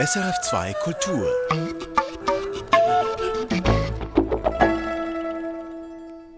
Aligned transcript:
SRF2 0.00 0.74
Kultur. 0.82 1.30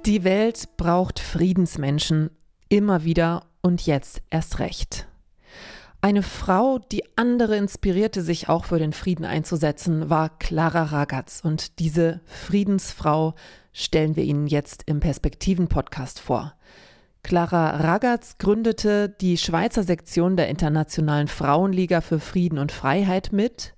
Die 0.04 0.24
Welt 0.24 0.76
braucht 0.76 1.20
Friedensmenschen 1.20 2.28
immer 2.68 3.04
wieder 3.04 3.46
und 3.62 3.86
jetzt 3.86 4.20
erst 4.28 4.58
recht. 4.58 5.08
Eine 6.02 6.22
Frau, 6.22 6.78
die 6.78 7.04
andere 7.16 7.56
inspirierte, 7.56 8.20
sich 8.20 8.50
auch 8.50 8.66
für 8.66 8.78
den 8.78 8.92
Frieden 8.92 9.24
einzusetzen, 9.24 10.10
war 10.10 10.38
Clara 10.38 10.82
Ragaz. 10.82 11.40
Und 11.42 11.78
diese 11.78 12.20
Friedensfrau 12.26 13.34
stellen 13.72 14.16
wir 14.16 14.24
Ihnen 14.24 14.48
jetzt 14.48 14.82
im 14.84 15.00
Perspektiven-Podcast 15.00 16.20
vor. 16.20 16.52
Clara 17.26 17.78
Ragaz 17.78 18.38
gründete 18.38 19.08
die 19.08 19.36
Schweizer 19.36 19.82
Sektion 19.82 20.36
der 20.36 20.46
Internationalen 20.46 21.26
Frauenliga 21.26 22.00
für 22.00 22.20
Frieden 22.20 22.56
und 22.56 22.70
Freiheit 22.70 23.32
mit 23.32 23.74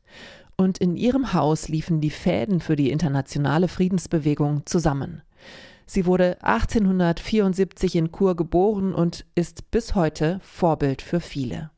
und 0.58 0.76
in 0.76 0.98
ihrem 0.98 1.32
Haus 1.32 1.66
liefen 1.68 2.02
die 2.02 2.10
Fäden 2.10 2.60
für 2.60 2.76
die 2.76 2.90
internationale 2.90 3.68
Friedensbewegung 3.68 4.66
zusammen. 4.66 5.22
Sie 5.86 6.04
wurde 6.04 6.36
1874 6.42 7.96
in 7.96 8.12
Chur 8.12 8.36
geboren 8.36 8.94
und 8.94 9.24
ist 9.34 9.70
bis 9.70 9.94
heute 9.94 10.40
Vorbild 10.42 11.00
für 11.00 11.20
viele. 11.20 11.70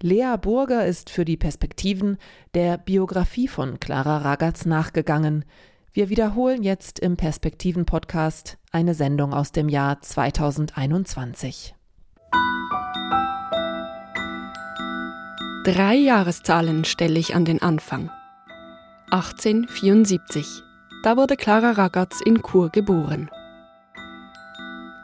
Lea 0.00 0.36
Burger 0.40 0.86
ist 0.86 1.10
für 1.10 1.26
die 1.26 1.36
Perspektiven 1.36 2.16
der 2.54 2.78
Biografie 2.78 3.48
von 3.48 3.80
Clara 3.80 4.16
Ragaz 4.16 4.64
nachgegangen. 4.64 5.44
Wir 5.96 6.08
wiederholen 6.08 6.64
jetzt 6.64 6.98
im 6.98 7.16
Perspektiven-Podcast 7.16 8.58
eine 8.72 8.94
Sendung 8.94 9.32
aus 9.32 9.52
dem 9.52 9.68
Jahr 9.68 10.02
2021. 10.02 11.76
Drei 15.64 15.94
Jahreszahlen 15.94 16.84
stelle 16.84 17.20
ich 17.20 17.36
an 17.36 17.44
den 17.44 17.62
Anfang. 17.62 18.10
1874. 19.12 20.64
Da 21.04 21.16
wurde 21.16 21.36
Clara 21.36 21.70
Ragaz 21.70 22.20
in 22.24 22.42
Chur 22.42 22.70
geboren. 22.70 23.30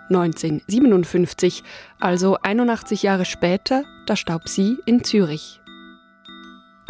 1957, 0.08 1.62
also 2.00 2.36
81 2.42 3.04
Jahre 3.04 3.26
später, 3.26 3.84
da 4.06 4.16
starb 4.16 4.48
sie 4.48 4.76
in 4.86 5.04
Zürich 5.04 5.59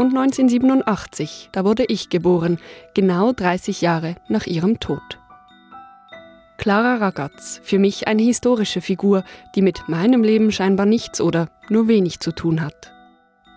und 0.01 0.17
1987, 0.17 1.51
da 1.53 1.63
wurde 1.63 1.85
ich 1.85 2.09
geboren, 2.09 2.59
genau 2.95 3.33
30 3.33 3.83
Jahre 3.83 4.17
nach 4.29 4.47
ihrem 4.47 4.81
Tod. 4.81 5.19
Clara 6.57 6.97
Ragaz, 6.97 7.61
für 7.63 7.79
mich 7.79 8.09
eine 8.09 8.23
historische 8.23 8.81
Figur, 8.81 9.25
die 9.55 9.61
mit 9.61 9.91
meinem 9.91 10.23
Leben 10.23 10.53
scheinbar 10.53 10.87
nichts 10.87 11.21
oder 11.21 11.49
nur 11.69 11.87
wenig 11.87 12.19
zu 12.21 12.33
tun 12.33 12.63
hat. 12.63 12.95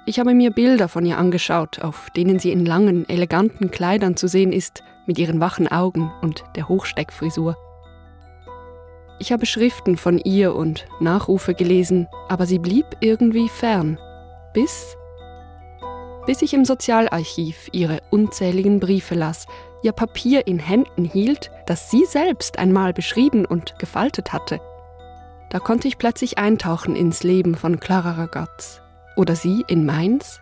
Ich 0.06 0.20
habe 0.20 0.34
mir 0.34 0.52
Bilder 0.52 0.90
von 0.90 1.06
ihr 1.06 1.18
angeschaut, 1.18 1.82
auf 1.82 2.10
denen 2.10 2.40
sie 2.40 2.52
in 2.52 2.66
langen, 2.66 3.08
eleganten 3.08 3.72
Kleidern 3.72 4.18
zu 4.18 4.28
sehen 4.28 4.52
ist, 4.52 4.84
mit 5.06 5.18
ihren 5.18 5.40
wachen 5.40 5.70
Augen 5.70 6.12
und 6.22 6.44
der 6.58 6.68
Hochsteckfrisur. 6.68 7.56
Ich 9.18 9.32
habe 9.32 9.46
Schriften 9.46 9.96
von 9.96 10.18
ihr 10.18 10.56
und 10.56 10.88
Nachrufe 11.00 11.54
gelesen, 11.54 12.10
aber 12.28 12.46
sie 12.46 12.60
blieb 12.60 12.86
irgendwie 13.00 13.48
fern, 13.48 13.98
bis 14.54 14.98
bis 16.26 16.42
ich 16.42 16.54
im 16.54 16.66
Sozialarchiv 16.66 17.70
ihre 17.72 18.00
unzähligen 18.10 18.80
Briefe 18.80 19.16
las, 19.16 19.46
ihr 19.84 19.92
Papier 19.92 20.48
in 20.48 20.60
Händen 20.60 21.06
hielt, 21.06 21.52
das 21.68 21.92
sie 21.92 22.06
selbst 22.06 22.58
einmal 22.58 22.94
beschrieben 22.94 23.46
und 23.46 23.78
gefaltet 23.80 24.34
hatte. 24.34 24.60
Da 25.50 25.60
konnte 25.60 25.88
ich 25.88 25.98
plötzlich 25.98 26.38
eintauchen 26.38 26.96
ins 26.96 27.24
Leben 27.24 27.56
von 27.56 27.80
Clara 27.80 28.14
Ragaz. 28.14 28.82
Oder 29.16 29.36
sie 29.36 29.64
in 29.68 29.86
meins? 29.86 30.40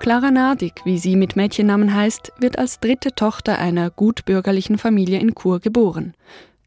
Clara 0.00 0.30
Nadig, 0.30 0.80
wie 0.84 0.98
sie 0.98 1.14
mit 1.14 1.36
Mädchennamen 1.36 1.94
heißt, 1.94 2.32
wird 2.38 2.58
als 2.58 2.80
dritte 2.80 3.14
Tochter 3.14 3.58
einer 3.58 3.90
gutbürgerlichen 3.90 4.78
Familie 4.78 5.20
in 5.20 5.34
Chur 5.34 5.60
geboren. 5.60 6.14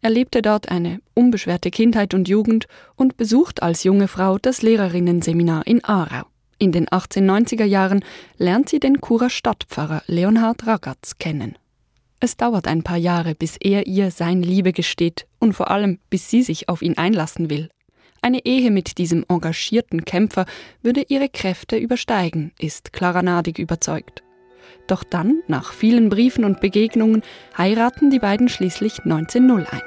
Er 0.03 0.09
lebte 0.09 0.41
dort 0.41 0.67
eine 0.67 0.99
unbeschwerte 1.13 1.71
Kindheit 1.71 2.13
und 2.13 2.27
Jugend 2.27 2.67
und 2.97 3.15
besucht 3.15 3.63
als 3.63 3.85
junge 3.85 4.09
Frau 4.09 4.37
das 4.37 4.61
Lehrerinnenseminar 4.61 5.65
in 5.65 5.81
Aarau. 5.81 6.25
In 6.59 6.73
den 6.73 6.87
1890er 6.87 7.63
Jahren 7.63 8.03
lernt 8.37 8.67
sie 8.67 8.81
den 8.81 8.99
Churer 8.99 9.29
Stadtpfarrer 9.29 10.03
Leonhard 10.07 10.67
Ragatz 10.67 11.19
kennen. 11.19 11.57
Es 12.19 12.35
dauert 12.35 12.67
ein 12.67 12.83
paar 12.83 12.97
Jahre, 12.97 13.33
bis 13.33 13.55
er 13.55 13.87
ihr 13.87 14.11
sein 14.11 14.43
Liebe 14.43 14.73
gesteht 14.73 15.25
und 15.39 15.53
vor 15.53 15.71
allem, 15.71 15.99
bis 16.09 16.29
sie 16.29 16.43
sich 16.43 16.67
auf 16.67 16.81
ihn 16.81 16.97
einlassen 16.97 17.49
will. 17.49 17.69
Eine 18.21 18.45
Ehe 18.45 18.71
mit 18.71 18.97
diesem 18.97 19.23
engagierten 19.29 20.03
Kämpfer 20.03 20.45
würde 20.81 21.05
ihre 21.07 21.29
Kräfte 21.29 21.77
übersteigen, 21.77 22.51
ist 22.59 22.91
Clara 22.91 23.21
Nadig 23.21 23.57
überzeugt. 23.57 24.21
Doch 24.87 25.03
dann, 25.03 25.41
nach 25.47 25.73
vielen 25.73 26.09
Briefen 26.09 26.45
und 26.45 26.61
Begegnungen, 26.61 27.21
heiraten 27.57 28.09
die 28.09 28.19
beiden 28.19 28.49
schließlich 28.49 28.99
1901. 29.03 29.81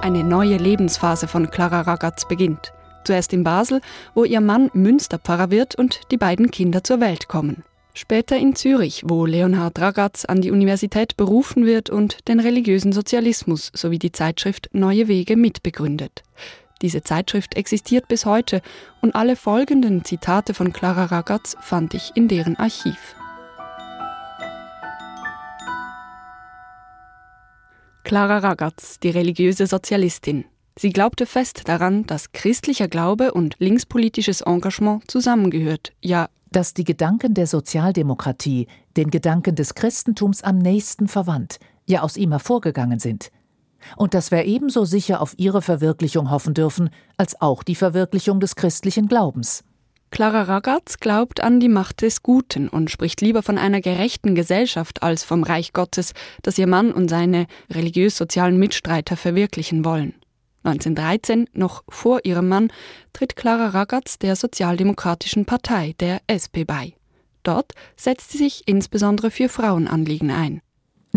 Eine 0.00 0.24
neue 0.24 0.56
Lebensphase 0.56 1.28
von 1.28 1.50
Clara 1.50 1.82
Ragaz 1.82 2.26
beginnt. 2.26 2.72
Zuerst 3.04 3.32
in 3.32 3.44
Basel, 3.44 3.80
wo 4.14 4.24
ihr 4.24 4.40
Mann 4.40 4.70
Münsterpfarrer 4.72 5.50
wird 5.50 5.74
und 5.74 6.00
die 6.10 6.16
beiden 6.16 6.50
Kinder 6.50 6.82
zur 6.82 7.00
Welt 7.00 7.28
kommen. 7.28 7.62
Später 7.94 8.36
in 8.36 8.54
Zürich, 8.54 9.02
wo 9.06 9.26
Leonhard 9.26 9.78
Ragaz 9.80 10.24
an 10.24 10.40
die 10.40 10.50
Universität 10.52 11.16
berufen 11.16 11.66
wird 11.66 11.90
und 11.90 12.28
den 12.28 12.38
religiösen 12.38 12.92
Sozialismus 12.92 13.72
sowie 13.74 13.98
die 13.98 14.12
Zeitschrift 14.12 14.70
Neue 14.72 15.08
Wege 15.08 15.36
mitbegründet. 15.36 16.22
Diese 16.82 17.02
Zeitschrift 17.02 17.56
existiert 17.56 18.06
bis 18.06 18.24
heute 18.24 18.62
und 19.00 19.14
alle 19.14 19.34
folgenden 19.34 20.04
Zitate 20.04 20.54
von 20.54 20.72
Clara 20.72 21.06
Ragaz 21.06 21.56
fand 21.60 21.94
ich 21.94 22.12
in 22.14 22.28
deren 22.28 22.56
Archiv. 22.56 23.16
Clara 28.04 28.38
Ragaz, 28.38 29.00
die 29.00 29.10
religiöse 29.10 29.66
Sozialistin. 29.66 30.44
Sie 30.78 30.90
glaubte 30.90 31.26
fest 31.26 31.62
daran, 31.66 32.06
dass 32.06 32.32
christlicher 32.32 32.86
Glaube 32.86 33.32
und 33.34 33.56
linkspolitisches 33.58 34.42
Engagement 34.42 35.10
zusammengehört, 35.10 35.92
ja, 36.00 36.28
dass 36.50 36.72
die 36.72 36.84
Gedanken 36.84 37.34
der 37.34 37.46
Sozialdemokratie 37.46 38.68
den 38.96 39.10
Gedanken 39.10 39.56
des 39.56 39.74
Christentums 39.74 40.42
am 40.42 40.58
nächsten 40.58 41.08
verwandt, 41.08 41.58
ja 41.86 42.02
aus 42.02 42.16
ihm 42.16 42.30
hervorgegangen 42.30 43.00
sind 43.00 43.30
und 43.96 44.14
dass 44.14 44.30
wir 44.30 44.44
ebenso 44.44 44.84
sicher 44.84 45.20
auf 45.20 45.34
ihre 45.36 45.62
Verwirklichung 45.62 46.30
hoffen 46.30 46.54
dürfen, 46.54 46.90
als 47.16 47.40
auch 47.40 47.62
die 47.62 47.74
Verwirklichung 47.74 48.40
des 48.40 48.56
christlichen 48.56 49.08
Glaubens. 49.08 49.64
Clara 50.10 50.42
Ragaz 50.42 50.98
glaubt 50.98 51.42
an 51.42 51.60
die 51.60 51.68
Macht 51.68 52.00
des 52.00 52.22
Guten 52.22 52.68
und 52.68 52.90
spricht 52.90 53.20
lieber 53.20 53.42
von 53.42 53.58
einer 53.58 53.80
gerechten 53.80 54.34
Gesellschaft 54.34 55.02
als 55.02 55.22
vom 55.22 55.42
Reich 55.42 55.72
Gottes, 55.74 56.12
das 56.42 56.56
ihr 56.56 56.66
Mann 56.66 56.92
und 56.92 57.08
seine 57.08 57.46
religiös-sozialen 57.70 58.58
Mitstreiter 58.58 59.16
verwirklichen 59.16 59.84
wollen. 59.84 60.14
1913, 60.64 61.48
noch 61.52 61.84
vor 61.88 62.20
ihrem 62.24 62.48
Mann, 62.48 62.72
tritt 63.12 63.36
Clara 63.36 63.68
Ragaz 63.68 64.18
der 64.18 64.34
Sozialdemokratischen 64.34 65.44
Partei, 65.44 65.94
der 66.00 66.20
SP, 66.26 66.64
bei. 66.64 66.94
Dort 67.42 67.72
setzt 67.96 68.32
sie 68.32 68.38
sich 68.38 68.62
insbesondere 68.66 69.30
für 69.30 69.48
Frauenanliegen 69.48 70.30
ein. 70.30 70.60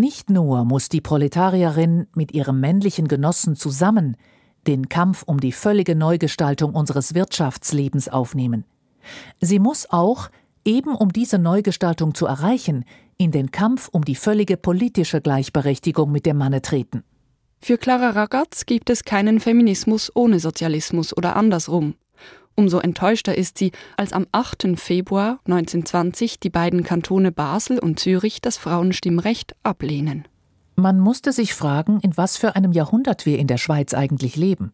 Nicht 0.02 0.30
nur 0.30 0.64
muss 0.64 0.88
die 0.88 1.00
Proletarierin 1.00 2.08
mit 2.16 2.32
ihrem 2.32 2.58
männlichen 2.58 3.06
Genossen 3.06 3.54
zusammen 3.54 4.16
den 4.66 4.88
Kampf 4.88 5.22
um 5.22 5.38
die 5.38 5.52
völlige 5.52 5.94
Neugestaltung 5.94 6.74
unseres 6.74 7.14
Wirtschaftslebens 7.14 8.08
aufnehmen. 8.08 8.64
Sie 9.40 9.60
muss 9.60 9.88
auch, 9.88 10.28
eben 10.64 10.96
um 10.96 11.12
diese 11.12 11.38
Neugestaltung 11.38 12.16
zu 12.16 12.26
erreichen, 12.26 12.84
in 13.16 13.30
den 13.30 13.52
Kampf 13.52 13.90
um 13.92 14.04
die 14.04 14.16
völlige 14.16 14.56
politische 14.56 15.20
Gleichberechtigung 15.20 16.10
mit 16.10 16.26
dem 16.26 16.36
Manne 16.36 16.62
treten. 16.62 17.04
Für 17.60 17.78
Clara 17.78 18.10
Ragaz 18.10 18.66
gibt 18.66 18.90
es 18.90 19.04
keinen 19.04 19.38
Feminismus 19.38 20.10
ohne 20.16 20.40
Sozialismus 20.40 21.16
oder 21.16 21.36
andersrum. 21.36 21.94
Umso 22.54 22.78
enttäuschter 22.78 23.36
ist 23.36 23.58
sie, 23.58 23.72
als 23.96 24.12
am 24.12 24.26
8. 24.32 24.76
Februar 24.76 25.40
1920 25.46 26.38
die 26.38 26.50
beiden 26.50 26.82
Kantone 26.82 27.32
Basel 27.32 27.78
und 27.78 27.98
Zürich 27.98 28.40
das 28.40 28.58
Frauenstimmrecht 28.58 29.56
ablehnen. 29.62 30.28
Man 30.76 31.00
musste 31.00 31.32
sich 31.32 31.54
fragen, 31.54 32.00
in 32.00 32.16
was 32.16 32.36
für 32.36 32.56
einem 32.56 32.72
Jahrhundert 32.72 33.26
wir 33.26 33.38
in 33.38 33.46
der 33.46 33.58
Schweiz 33.58 33.94
eigentlich 33.94 34.36
leben. 34.36 34.72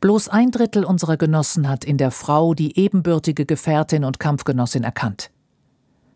Bloß 0.00 0.28
ein 0.28 0.50
Drittel 0.50 0.84
unserer 0.84 1.16
Genossen 1.16 1.68
hat 1.68 1.84
in 1.84 1.98
der 1.98 2.10
Frau 2.10 2.54
die 2.54 2.78
ebenbürtige 2.78 3.46
Gefährtin 3.46 4.04
und 4.04 4.20
Kampfgenossin 4.20 4.84
erkannt. 4.84 5.30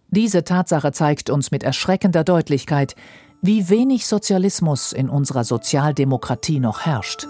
Diese 0.09 0.45
Tatsache 0.45 0.93
zeigt 0.93 1.31
uns 1.31 1.51
mit 1.51 1.63
erschreckender 1.65 2.23
Deutlichkeit, 2.23 2.95
wie 3.43 3.69
wenig 3.69 4.07
Sozialismus 4.07 4.93
in 4.93 5.09
unserer 5.09 5.45
Sozialdemokratie 5.45 6.61
noch 6.61 6.87
herrscht. 6.87 7.27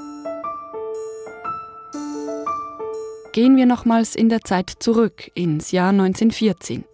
Gehen 3.37 3.59
wir 3.59 3.67
nochmals 3.67 4.15
in 4.15 4.31
der 4.31 4.41
Zeit 4.41 4.73
zurück, 4.79 5.31
ins 5.35 5.71
Jahr 5.71 5.91
1914. 5.91 6.87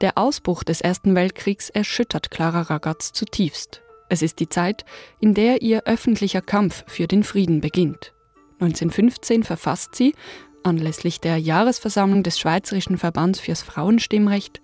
Der 0.00 0.18
Ausbruch 0.18 0.64
des 0.64 0.80
Ersten 0.80 1.14
Weltkriegs 1.14 1.70
erschüttert 1.70 2.32
Clara 2.32 2.62
Ragaz 2.62 3.12
zutiefst. 3.12 3.80
Es 4.08 4.20
ist 4.20 4.40
die 4.40 4.48
Zeit, 4.48 4.84
in 5.20 5.34
der 5.34 5.62
ihr 5.62 5.84
öffentlicher 5.84 6.40
Kampf 6.40 6.82
für 6.88 7.06
den 7.06 7.22
Frieden 7.22 7.60
beginnt. 7.60 8.12
1915 8.54 9.44
verfasst 9.44 9.94
sie, 9.94 10.16
anlässlich 10.64 11.20
der 11.20 11.38
Jahresversammlung 11.38 12.24
des 12.24 12.40
Schweizerischen 12.40 12.98
Verbands 12.98 13.38
fürs 13.38 13.62
Frauenstimmrecht, 13.62 14.60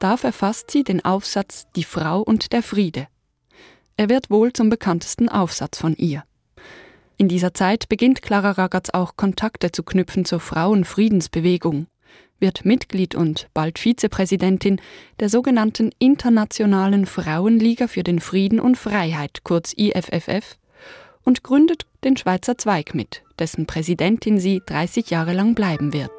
da 0.00 0.16
verfasst 0.16 0.72
sie 0.72 0.82
den 0.82 1.04
Aufsatz 1.04 1.68
Die 1.76 1.84
Frau 1.84 2.22
und 2.22 2.52
der 2.52 2.64
Friede. 2.64 3.06
Er 3.96 4.08
wird 4.08 4.30
wohl 4.30 4.52
zum 4.52 4.68
bekanntesten 4.68 5.28
Aufsatz 5.28 5.78
von 5.78 5.94
ihr. 5.94 6.24
In 7.18 7.28
dieser 7.28 7.54
Zeit 7.54 7.88
beginnt 7.88 8.20
Clara 8.20 8.50
Ragaz 8.52 8.90
auch 8.90 9.16
Kontakte 9.16 9.72
zu 9.72 9.82
knüpfen 9.82 10.26
zur 10.26 10.38
Frauenfriedensbewegung, 10.38 11.86
wird 12.38 12.66
Mitglied 12.66 13.14
und 13.14 13.48
bald 13.54 13.78
Vizepräsidentin 13.78 14.80
der 15.18 15.30
sogenannten 15.30 15.92
Internationalen 15.98 17.06
Frauenliga 17.06 17.88
für 17.88 18.02
den 18.02 18.20
Frieden 18.20 18.60
und 18.60 18.76
Freiheit, 18.76 19.40
kurz 19.44 19.72
IFFF, 19.74 20.58
und 21.24 21.42
gründet 21.42 21.86
den 22.04 22.18
Schweizer 22.18 22.58
Zweig 22.58 22.94
mit, 22.94 23.22
dessen 23.38 23.66
Präsidentin 23.66 24.38
sie 24.38 24.62
30 24.66 25.08
Jahre 25.08 25.32
lang 25.32 25.54
bleiben 25.54 25.94
wird. 25.94 26.12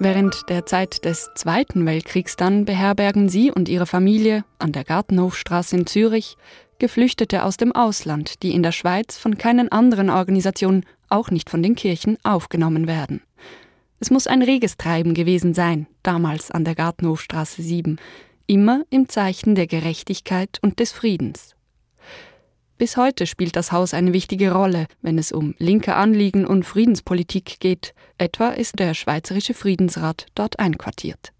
Während 0.00 0.48
der 0.48 0.64
Zeit 0.64 1.04
des 1.04 1.28
Zweiten 1.34 1.84
Weltkriegs 1.84 2.36
dann 2.36 2.64
beherbergen 2.64 3.28
sie 3.28 3.50
und 3.50 3.68
ihre 3.68 3.86
Familie 3.86 4.44
an 4.58 4.70
der 4.72 4.84
Gartenhofstraße 4.84 5.76
in 5.76 5.86
Zürich 5.86 6.36
Geflüchtete 6.78 7.44
aus 7.44 7.56
dem 7.56 7.72
Ausland, 7.72 8.42
die 8.42 8.54
in 8.54 8.62
der 8.62 8.72
Schweiz 8.72 9.18
von 9.18 9.36
keinen 9.36 9.70
anderen 9.72 10.10
Organisationen, 10.10 10.84
auch 11.08 11.30
nicht 11.30 11.50
von 11.50 11.62
den 11.62 11.74
Kirchen, 11.74 12.18
aufgenommen 12.22 12.86
werden. 12.86 13.22
Es 14.00 14.10
muss 14.10 14.26
ein 14.26 14.42
reges 14.42 14.76
Treiben 14.76 15.14
gewesen 15.14 15.54
sein, 15.54 15.88
damals 16.02 16.50
an 16.50 16.64
der 16.64 16.76
Gartenhofstraße 16.76 17.62
7, 17.62 17.98
immer 18.46 18.84
im 18.90 19.08
Zeichen 19.08 19.54
der 19.56 19.66
Gerechtigkeit 19.66 20.58
und 20.62 20.78
des 20.78 20.92
Friedens. 20.92 21.56
Bis 22.78 22.96
heute 22.96 23.26
spielt 23.26 23.56
das 23.56 23.72
Haus 23.72 23.92
eine 23.92 24.12
wichtige 24.12 24.52
Rolle, 24.52 24.86
wenn 25.02 25.18
es 25.18 25.32
um 25.32 25.56
linke 25.58 25.96
Anliegen 25.96 26.46
und 26.46 26.62
Friedenspolitik 26.62 27.58
geht, 27.58 27.92
etwa 28.18 28.50
ist 28.50 28.78
der 28.78 28.94
Schweizerische 28.94 29.52
Friedensrat 29.52 30.26
dort 30.36 30.60
einquartiert. 30.60 31.32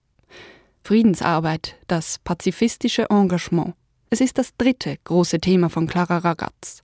Friedensarbeit, 0.82 1.76
das 1.87 2.19
pazifistische 2.25 3.08
Engagement. 3.11 3.75
Es 4.11 4.21
ist 4.23 4.39
das 4.39 4.57
dritte 4.57 4.97
große 5.05 5.39
Thema 5.39 5.69
von 5.69 5.87
Clara 5.87 6.19
Ragaz. 6.19 6.83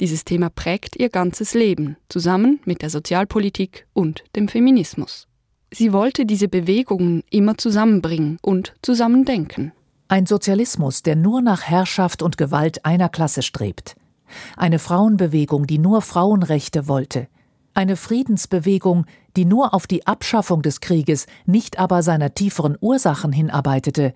Dieses 0.00 0.24
Thema 0.24 0.50
prägt 0.50 0.96
ihr 0.96 1.08
ganzes 1.08 1.54
Leben, 1.54 1.96
zusammen 2.08 2.60
mit 2.66 2.82
der 2.82 2.90
Sozialpolitik 2.90 3.86
und 3.94 4.22
dem 4.36 4.48
Feminismus. 4.48 5.26
Sie 5.72 5.92
wollte 5.92 6.26
diese 6.26 6.48
Bewegungen 6.48 7.24
immer 7.30 7.56
zusammenbringen 7.56 8.38
und 8.42 8.74
zusammendenken. 8.82 9.72
Ein 10.08 10.26
Sozialismus, 10.26 11.02
der 11.02 11.16
nur 11.16 11.40
nach 11.42 11.62
Herrschaft 11.62 12.22
und 12.22 12.38
Gewalt 12.38 12.84
einer 12.84 13.08
Klasse 13.08 13.42
strebt. 13.42 13.96
Eine 14.56 14.78
Frauenbewegung, 14.78 15.66
die 15.66 15.78
nur 15.78 16.02
Frauenrechte 16.02 16.86
wollte. 16.86 17.28
Eine 17.74 17.96
Friedensbewegung, 17.96 19.06
die 19.36 19.44
nur 19.44 19.74
auf 19.74 19.86
die 19.86 20.06
Abschaffung 20.06 20.62
des 20.62 20.80
Krieges, 20.80 21.26
nicht 21.46 21.78
aber 21.78 22.02
seiner 22.02 22.34
tieferen 22.34 22.76
Ursachen 22.80 23.32
hinarbeitete. 23.32 24.14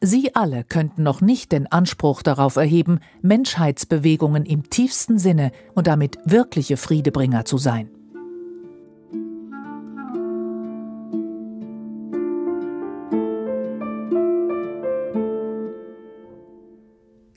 Sie 0.00 0.34
alle 0.34 0.62
könnten 0.62 1.02
noch 1.02 1.20
nicht 1.20 1.52
den 1.52 1.70
Anspruch 1.72 2.22
darauf 2.22 2.56
erheben, 2.56 3.00
Menschheitsbewegungen 3.22 4.44
im 4.44 4.68
tiefsten 4.68 5.18
Sinne 5.18 5.52
und 5.74 5.86
damit 5.86 6.18
wirkliche 6.24 6.76
Friedebringer 6.76 7.44
zu 7.44 7.56
sein. 7.56 7.90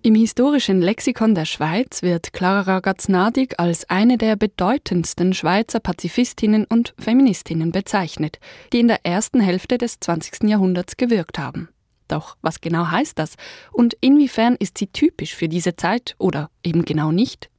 Im 0.02 0.16
historischen 0.16 0.82
Lexikon 0.82 1.36
der 1.36 1.46
Schweiz 1.46 2.02
wird 2.02 2.34
Clara 2.34 2.80
Gaznadig 2.80 3.60
als 3.60 3.90
eine 3.90 4.18
der 4.18 4.36
bedeutendsten 4.36 5.34
Schweizer 5.34 5.80
Pazifistinnen 5.80 6.66
und 6.66 6.96
Feministinnen 6.98 7.72
bezeichnet, 7.72 8.40
die 8.74 8.80
in 8.80 8.88
der 8.88 9.06
ersten 9.06 9.40
Hälfte 9.40 9.78
des 9.78 10.00
20. 10.00 10.50
Jahrhunderts 10.50 10.98
gewirkt 10.98 11.38
haben. 11.38 11.70
Doch 12.10 12.36
was 12.42 12.60
genau 12.60 12.88
heißt 12.88 13.18
das 13.18 13.36
und 13.72 13.96
inwiefern 14.02 14.56
ist 14.60 14.78
sie 14.78 14.88
typisch 14.88 15.34
für 15.34 15.48
diese 15.48 15.78
Zeit 15.78 16.16
oder 16.18 16.50
eben 16.64 16.84
genau 16.84 17.12
nicht? 17.12 17.50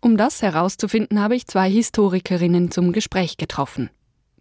Um 0.00 0.16
das 0.16 0.42
herauszufinden, 0.42 1.20
habe 1.20 1.34
ich 1.34 1.46
zwei 1.46 1.68
Historikerinnen 1.68 2.70
zum 2.70 2.92
Gespräch 2.92 3.38
getroffen. 3.38 3.90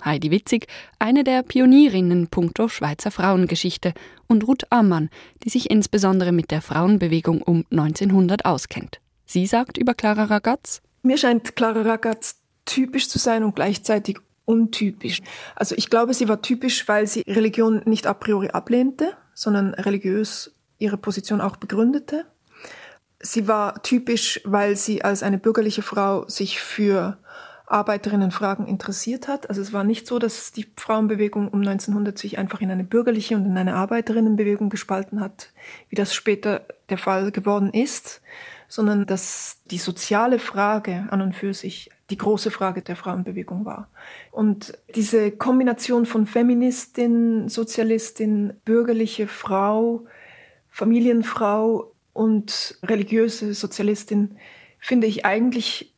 Heidi 0.04 0.30
Witzig, 0.30 0.68
eine 1.00 1.24
der 1.24 1.44
Pionierinnen 1.44 2.28
puncto 2.28 2.68
Schweizer 2.68 3.12
Frauengeschichte, 3.12 3.94
und 4.28 4.46
Ruth 4.46 4.70
Ammann, 4.72 5.10
die 5.44 5.50
sich 5.50 5.70
insbesondere 5.70 6.34
mit 6.34 6.52
der 6.52 6.62
Frauenbewegung 6.62 7.42
um 7.42 7.64
1900 7.72 8.44
auskennt. 8.46 9.00
Sie 9.26 9.46
sagt 9.46 9.78
über 9.78 9.94
Clara 9.94 10.26
Ragaz: 10.26 10.82
Mir 11.04 11.18
scheint 11.18 11.56
Clara 11.56 11.84
Ragaz 11.84 12.42
typisch 12.66 13.08
zu 13.08 13.20
sein 13.20 13.44
und 13.44 13.56
gleichzeitig 13.56 14.20
untypisch. 14.46 15.22
Also 15.56 15.76
ich 15.76 15.90
glaube, 15.90 16.14
sie 16.14 16.28
war 16.28 16.42
typisch, 16.42 16.88
weil 16.88 17.08
sie 17.08 17.22
Religion 17.22 17.82
nicht 17.86 18.06
a 18.08 18.14
priori 18.14 18.50
ablehnte, 18.50 19.16
sondern 19.34 19.74
religiös 19.74 20.56
ihre 20.78 20.98
Position 20.98 21.42
auch 21.42 21.58
begründete. 21.58 22.26
Sie 23.20 23.48
war 23.48 23.82
typisch, 23.84 24.42
weil 24.44 24.76
sie 24.76 25.04
als 25.04 25.24
eine 25.24 25.38
bürgerliche 25.38 25.82
Frau 25.82 26.28
sich 26.28 26.60
für 26.60 27.18
Arbeiterinnenfragen 27.66 28.68
interessiert 28.68 29.28
hat. 29.28 29.50
Also 29.50 29.62
es 29.62 29.72
war 29.74 29.84
nicht 29.84 30.06
so, 30.06 30.20
dass 30.20 30.52
die 30.52 30.68
Frauenbewegung 30.78 31.48
um 31.48 31.62
1900 31.62 32.18
sich 32.18 32.38
einfach 32.38 32.62
in 32.62 32.70
eine 32.70 32.84
bürgerliche 32.84 33.36
und 33.36 33.46
in 33.46 33.58
eine 33.58 33.76
Arbeiterinnenbewegung 33.76 34.70
gespalten 34.70 35.22
hat, 35.22 35.50
wie 35.90 35.96
das 35.96 36.14
später 36.14 36.66
der 36.90 36.98
Fall 36.98 37.32
geworden 37.32 37.72
ist, 37.72 38.22
sondern 38.68 39.06
dass 39.06 39.62
die 39.72 39.78
soziale 39.78 40.40
Frage 40.40 41.08
an 41.10 41.22
und 41.22 41.34
für 41.34 41.54
sich 41.54 41.90
die 42.14 42.18
große 42.18 42.52
Frage 42.52 42.84
der 42.84 42.96
Frauenbewegung 42.96 43.66
war. 43.66 43.90
Und 44.32 44.78
diese 44.94 45.32
Kombination 45.32 46.06
von 46.06 46.28
Feministin, 46.28 47.50
Sozialistin, 47.50 48.54
bürgerliche 48.66 49.28
Frau, 49.28 50.06
Familienfrau 50.70 51.92
und 52.14 52.78
religiöse 52.84 53.56
Sozialistin 53.56 54.38
finde 54.78 55.08
ich 55.08 55.26
eigentlich 55.26 55.96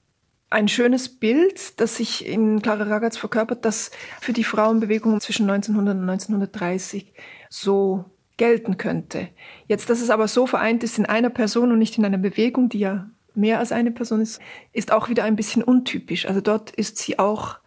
ein 0.50 0.70
schönes 0.70 1.10
Bild, 1.10 1.82
das 1.82 1.98
sich 1.98 2.26
in 2.26 2.62
Clara 2.62 2.84
Ragaz 2.84 3.18
verkörpert, 3.18 3.66
das 3.66 3.92
für 4.22 4.32
die 4.32 4.46
Frauenbewegung 4.46 5.20
zwischen 5.20 5.50
1900 5.50 5.98
und 5.98 6.10
1930 6.10 7.14
so 7.50 8.06
gelten 8.38 8.78
könnte. 8.78 9.28
Jetzt, 9.68 9.90
dass 9.90 10.00
es 10.00 10.10
aber 10.10 10.30
so 10.30 10.48
vereint 10.48 10.82
ist 10.82 10.98
in 10.98 11.06
einer 11.06 11.30
Person 11.30 11.74
und 11.74 11.80
nicht 11.80 11.98
in 11.98 12.06
einer 12.06 12.18
Bewegung, 12.18 12.70
die 12.70 12.80
ja 12.80 13.10
mehr 13.35 13.59
als 13.59 13.71
eine 13.71 13.92
Person 13.92 14.21
ist, 14.21 14.39
ist 14.73 14.92
auch 14.92 15.09
wieder 15.09 15.23
ein 15.23 15.35
bisschen 15.35 15.63
untypisch. 15.63 16.27
Also 16.27 16.42
dort 16.42 16.71
ist 16.71 16.97
sie 16.97 17.19
auch, 17.19 17.57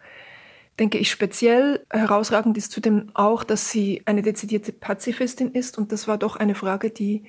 denke 0.78 0.98
ich, 0.98 1.10
speziell 1.10 1.84
herausragend 1.90 2.56
ist 2.56 2.72
zudem 2.72 3.10
auch, 3.14 3.44
dass 3.44 3.70
sie 3.70 4.02
eine 4.04 4.22
dezidierte 4.22 4.72
Pazifistin 4.72 5.52
ist 5.52 5.78
und 5.78 5.92
das 5.92 6.08
war 6.08 6.18
doch 6.18 6.37
eine 6.37 6.54
Frage, 6.54 6.90
die 6.90 7.25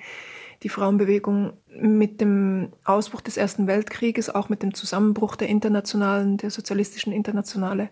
die 0.62 0.68
Frauenbewegung 0.68 1.54
mit 1.80 2.20
dem 2.20 2.72
Ausbruch 2.84 3.22
des 3.22 3.36
Ersten 3.36 3.66
Weltkrieges, 3.66 4.28
auch 4.28 4.48
mit 4.48 4.62
dem 4.62 4.74
Zusammenbruch 4.74 5.36
der 5.36 5.48
internationalen, 5.48 6.36
der 6.36 6.50
sozialistischen 6.50 7.12
Internationale 7.12 7.88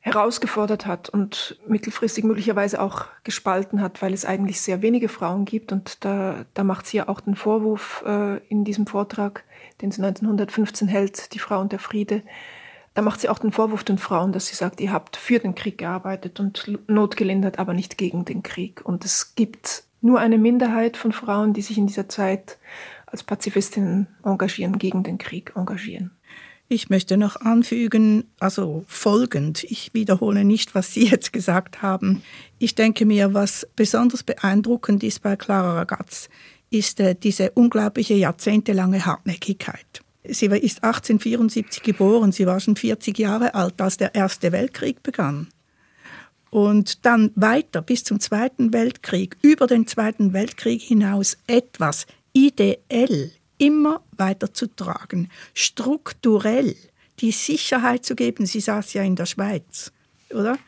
herausgefordert 0.00 0.86
hat 0.86 1.10
und 1.10 1.58
mittelfristig 1.66 2.24
möglicherweise 2.24 2.80
auch 2.80 3.04
gespalten 3.22 3.82
hat, 3.82 4.00
weil 4.00 4.14
es 4.14 4.24
eigentlich 4.24 4.60
sehr 4.60 4.80
wenige 4.80 5.08
Frauen 5.08 5.44
gibt. 5.44 5.72
Und 5.72 6.04
da, 6.04 6.46
da 6.54 6.64
macht 6.64 6.86
sie 6.86 6.98
ja 6.98 7.08
auch 7.08 7.20
den 7.20 7.34
Vorwurf 7.34 8.02
äh, 8.06 8.38
in 8.48 8.64
diesem 8.64 8.86
Vortrag, 8.86 9.44
den 9.82 9.90
sie 9.90 10.02
1915 10.02 10.88
hält, 10.88 11.34
die 11.34 11.38
Frau 11.38 11.60
und 11.60 11.72
der 11.72 11.78
Friede. 11.78 12.22
Da 12.94 13.02
macht 13.02 13.20
sie 13.20 13.28
auch 13.28 13.38
den 13.38 13.52
Vorwurf 13.52 13.84
den 13.84 13.98
Frauen, 13.98 14.32
dass 14.32 14.48
sie 14.48 14.56
sagt, 14.56 14.80
ihr 14.80 14.92
habt 14.92 15.16
für 15.16 15.38
den 15.38 15.54
Krieg 15.54 15.78
gearbeitet 15.78 16.40
und 16.40 16.70
Not 16.88 17.16
gelindert, 17.16 17.58
aber 17.58 17.72
nicht 17.72 17.98
gegen 17.98 18.24
den 18.24 18.42
Krieg. 18.42 18.82
Und 18.84 19.04
es 19.04 19.34
gibt 19.34 19.84
nur 20.00 20.18
eine 20.18 20.38
Minderheit 20.38 20.96
von 20.96 21.12
Frauen, 21.12 21.52
die 21.52 21.62
sich 21.62 21.78
in 21.78 21.86
dieser 21.86 22.08
Zeit 22.08 22.58
als 23.06 23.22
Pazifistinnen 23.22 24.08
engagieren, 24.24 24.78
gegen 24.78 25.02
den 25.02 25.18
Krieg 25.18 25.52
engagieren. 25.54 26.10
Ich 26.72 26.88
möchte 26.88 27.16
noch 27.16 27.34
anfügen, 27.34 28.30
also 28.38 28.84
folgend, 28.86 29.64
ich 29.64 29.92
wiederhole 29.92 30.44
nicht, 30.44 30.74
was 30.76 30.94
Sie 30.94 31.04
jetzt 31.10 31.32
gesagt 31.32 31.82
haben. 31.82 32.22
Ich 32.58 32.76
denke 32.76 33.06
mir, 33.06 33.34
was 33.34 33.66
besonders 33.74 34.22
beeindruckend 34.22 35.02
ist 35.02 35.22
bei 35.22 35.34
Clara 35.34 35.74
Ragaz, 35.74 36.28
ist 36.70 37.00
äh, 37.00 37.14
diese 37.14 37.50
unglaubliche 37.52 38.14
jahrzehntelange 38.14 39.04
Hartnäckigkeit. 39.04 40.02
Sie 40.24 40.46
ist 40.46 40.84
1874 40.84 41.82
geboren, 41.82 42.30
sie 42.32 42.46
war 42.46 42.60
schon 42.60 42.76
40 42.76 43.18
Jahre 43.18 43.54
alt, 43.54 43.80
als 43.80 43.96
der 43.96 44.14
Erste 44.14 44.52
Weltkrieg 44.52 45.02
begann 45.02 45.48
und 46.50 47.06
dann 47.06 47.30
weiter 47.36 47.80
bis 47.80 48.04
zum 48.04 48.20
Zweiten 48.20 48.72
Weltkrieg, 48.72 49.36
über 49.42 49.66
den 49.66 49.86
Zweiten 49.86 50.32
Weltkrieg 50.32 50.82
hinaus 50.82 51.38
etwas 51.46 52.06
ideell 52.32 53.32
immer 53.58 54.02
weiter 54.16 54.52
zu 54.52 54.66
tragen, 54.66 55.30
strukturell 55.54 56.74
die 57.20 57.32
Sicherheit 57.32 58.04
zu 58.04 58.14
geben. 58.16 58.46
Sie 58.46 58.60
saß 58.60 58.94
ja 58.94 59.02
in 59.02 59.16
der 59.16 59.26
Schweiz, 59.26 59.92
oder? 60.30 60.58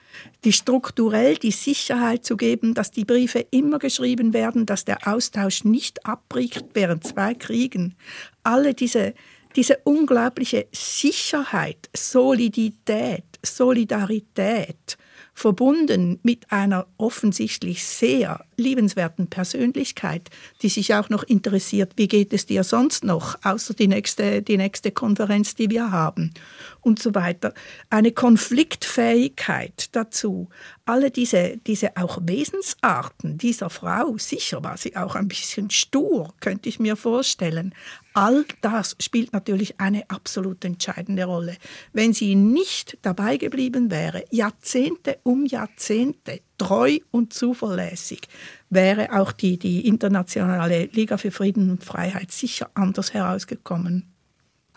Die 0.45 0.52
strukturell 0.52 1.37
die 1.37 1.50
Sicherheit 1.50 2.25
zu 2.25 2.37
geben, 2.37 2.75
dass 2.75 2.90
die 2.90 3.04
Briefe 3.04 3.47
immer 3.50 3.78
geschrieben 3.78 4.33
werden, 4.33 4.66
dass 4.66 4.85
der 4.85 5.07
Austausch 5.07 5.64
nicht 5.64 6.04
abbricht 6.07 6.64
während 6.75 7.04
zwei 7.04 7.35
Kriegen. 7.35 7.95
Alle 8.42 8.75
diese, 8.75 9.14
diese 9.57 9.78
unglaubliche 9.85 10.66
Sicherheit, 10.73 11.88
Solidität, 11.95 13.25
Solidarität, 13.45 14.97
verbunden 15.35 16.21
mit 16.23 16.52
einer 16.52 16.87
offensichtlich 16.99 17.85
sehr 17.85 18.45
liebenswerten 18.56 19.28
Persönlichkeit, 19.28 20.30
die 20.62 20.68
sich 20.68 20.94
auch 20.94 21.09
noch 21.09 21.23
interessiert, 21.23 21.92
wie 21.97 22.09
geht 22.09 22.32
es 22.32 22.47
dir 22.47 22.64
sonst 22.64 23.04
noch, 23.04 23.37
außer 23.42 23.75
die 23.75 23.88
nächste, 23.88 24.42
die 24.42 24.56
nächste 24.56 24.90
Konferenz, 24.92 25.54
die 25.54 25.71
wir 25.71 25.90
haben 25.90 26.32
und 26.80 27.00
so 27.00 27.14
weiter. 27.14 27.54
Eine 27.90 28.12
Konfliktfähigkeit 28.12 29.88
dazu. 29.92 30.49
Alle 30.85 31.11
diese, 31.11 31.59
diese 31.66 31.97
auch 31.97 32.18
Wesensarten 32.23 33.38
dieser 33.38 33.71
Frau, 33.71 34.16
sicher 34.18 34.62
war 34.64 34.76
sie 34.76 34.97
auch 34.97 35.14
ein 35.14 35.28
bisschen 35.28 35.71
stur, 35.71 36.35
könnte 36.40 36.68
ich 36.68 36.80
mir 36.80 36.97
vorstellen. 36.97 37.75
All 38.14 38.44
das 38.61 38.97
spielt 39.00 39.32
natürlich 39.32 39.80
eine 39.80 40.11
absolut 40.11 40.64
entscheidende 40.64 41.25
Rolle. 41.25 41.56
Wenn 41.92 42.12
sie 42.12 42.35
nicht 42.35 42.99
dabei 43.02 43.37
geblieben 43.38 43.90
wäre, 43.90 44.25
Jahrzehnte 44.30 45.18
um 45.23 45.47
Jahrzehnte, 45.47 46.40
treu 46.59 46.99
und 47.11 47.32
zuverlässig, 47.32 48.23
wäre 48.71 49.18
auch 49.18 49.32
die, 49.32 49.59
die 49.59 49.87
internationale 49.87 50.87
Liga 50.92 51.16
für 51.16 51.30
Frieden 51.30 51.71
und 51.71 51.85
Freiheit 51.85 52.32
sicher 52.32 52.71
anders 52.75 53.14
herausgekommen. 53.14 54.12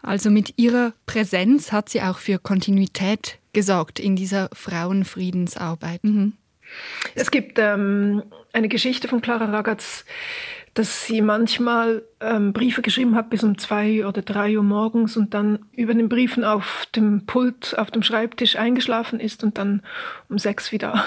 Also 0.01 0.29
mit 0.29 0.53
ihrer 0.57 0.93
Präsenz 1.07 1.71
hat 1.71 1.89
sie 1.89 2.01
auch 2.01 2.19
für 2.19 2.37
Kontinuität 2.37 3.39
gesorgt 3.53 3.99
in 3.99 4.15
dieser 4.15 4.49
Frauenfriedensarbeit. 4.53 6.03
Mhm. 6.03 6.33
Es 7.15 7.31
gibt 7.31 7.57
ähm, 7.59 8.23
eine 8.53 8.67
Geschichte 8.67 9.07
von 9.07 9.21
Clara 9.21 9.45
Ragaz, 9.45 10.05
dass 10.75 11.05
sie 11.05 11.21
manchmal 11.21 12.03
ähm, 12.19 12.53
Briefe 12.53 12.81
geschrieben 12.81 13.15
hat 13.15 13.29
bis 13.29 13.43
um 13.43 13.57
zwei 13.57 14.05
oder 14.05 14.21
drei 14.21 14.57
Uhr 14.57 14.63
morgens 14.63 15.15
und 15.15 15.33
dann 15.33 15.59
über 15.71 15.93
den 15.93 16.09
Briefen 16.09 16.43
auf 16.43 16.85
dem 16.95 17.25
Pult, 17.25 17.75
auf 17.77 17.91
dem 17.91 18.03
Schreibtisch 18.03 18.57
eingeschlafen 18.57 19.19
ist 19.19 19.43
und 19.43 19.57
dann 19.57 19.81
um 20.27 20.37
sechs 20.37 20.71
wieder 20.71 21.05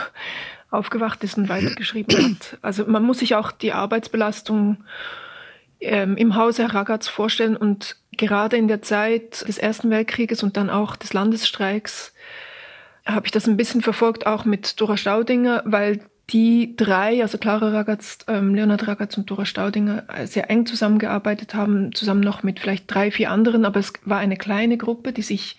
aufgewacht 0.71 1.25
ist 1.25 1.39
und 1.39 1.49
weitergeschrieben 1.49 2.17
hat. 2.17 2.59
Also 2.63 2.85
man 2.87 3.03
muss 3.03 3.21
sich 3.21 3.35
auch 3.35 3.53
die 3.53 3.73
Arbeitsbelastung 3.73 4.79
ähm, 5.81 6.17
im 6.17 6.35
Hause 6.35 6.65
Herr 6.65 6.75
Ragaz 6.75 7.09
vorstellen 7.09 7.57
und 7.57 7.97
gerade 8.13 8.57
in 8.57 8.69
der 8.69 8.83
Zeit 8.83 9.47
des 9.49 9.59
Ersten 9.59 9.91
Weltkrieges 9.91 10.43
und 10.43 10.57
dann 10.57 10.71
auch 10.71 10.97
des 10.97 11.13
Landesstreiks 11.13 12.13
habe 13.07 13.27
ich 13.27 13.33
das 13.33 13.47
ein 13.47 13.57
bisschen 13.57 13.81
verfolgt, 13.81 14.27
auch 14.27 14.45
mit 14.45 14.79
Dora 14.81 14.99
Staudinger, 14.99 15.63
weil 15.65 16.01
die 16.31 16.77
drei, 16.77 17.23
also 17.23 17.39
Clara 17.39 17.71
Ragaz, 17.71 18.19
ähm, 18.29 18.55
Leonhard 18.55 18.87
Ragaz 18.87 19.17
und 19.17 19.31
Dora 19.31 19.47
Staudinger, 19.47 20.05
äh, 20.15 20.27
sehr 20.27 20.51
eng 20.51 20.67
zusammengearbeitet 20.67 21.55
haben, 21.55 21.95
zusammen 21.95 22.21
noch 22.21 22.43
mit 22.43 22.61
vielleicht 22.61 22.93
drei, 22.93 23.11
vier 23.11 23.31
anderen, 23.31 23.65
aber 23.65 23.81
es 23.81 23.95
war 24.05 24.19
eine 24.19 24.37
kleine 24.37 24.77
Gruppe, 24.77 25.13
die 25.13 25.23
sich 25.23 25.57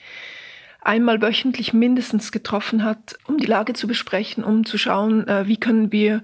einmal 0.82 1.22
wöchentlich 1.22 1.74
mindestens 1.74 2.32
getroffen 2.32 2.84
hat, 2.84 3.18
um 3.28 3.38
die 3.38 3.46
Lage 3.46 3.74
zu 3.74 3.88
besprechen, 3.88 4.44
um 4.44 4.66
zu 4.66 4.78
schauen, 4.78 5.28
äh, 5.28 5.48
wie 5.48 5.58
können 5.58 5.92
wir 5.92 6.24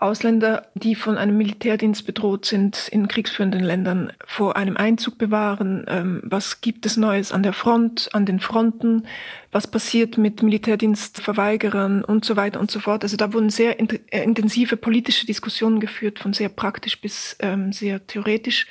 Ausländer, 0.00 0.66
die 0.74 0.94
von 0.94 1.16
einem 1.16 1.38
Militärdienst 1.38 2.04
bedroht 2.04 2.44
sind, 2.44 2.88
in 2.88 3.08
kriegsführenden 3.08 3.62
Ländern 3.62 4.12
vor 4.24 4.56
einem 4.56 4.76
Einzug 4.76 5.18
bewahren. 5.18 5.84
Ähm, 5.88 6.20
was 6.24 6.60
gibt 6.60 6.84
es 6.84 6.96
Neues 6.96 7.32
an 7.32 7.42
der 7.42 7.52
Front, 7.52 8.10
an 8.12 8.26
den 8.26 8.40
Fronten? 8.40 9.06
Was 9.52 9.66
passiert 9.66 10.18
mit 10.18 10.42
Militärdienstverweigerern 10.42 12.04
und 12.04 12.24
so 12.24 12.36
weiter 12.36 12.60
und 12.60 12.70
so 12.70 12.80
fort? 12.80 13.04
Also 13.04 13.16
da 13.16 13.32
wurden 13.32 13.50
sehr 13.50 13.80
äh, 13.80 14.22
intensive 14.22 14.76
politische 14.76 15.26
Diskussionen 15.26 15.80
geführt, 15.80 16.18
von 16.18 16.32
sehr 16.32 16.48
praktisch 16.48 17.00
bis 17.00 17.36
ähm, 17.40 17.72
sehr 17.72 18.04
theoretisch. 18.06 18.66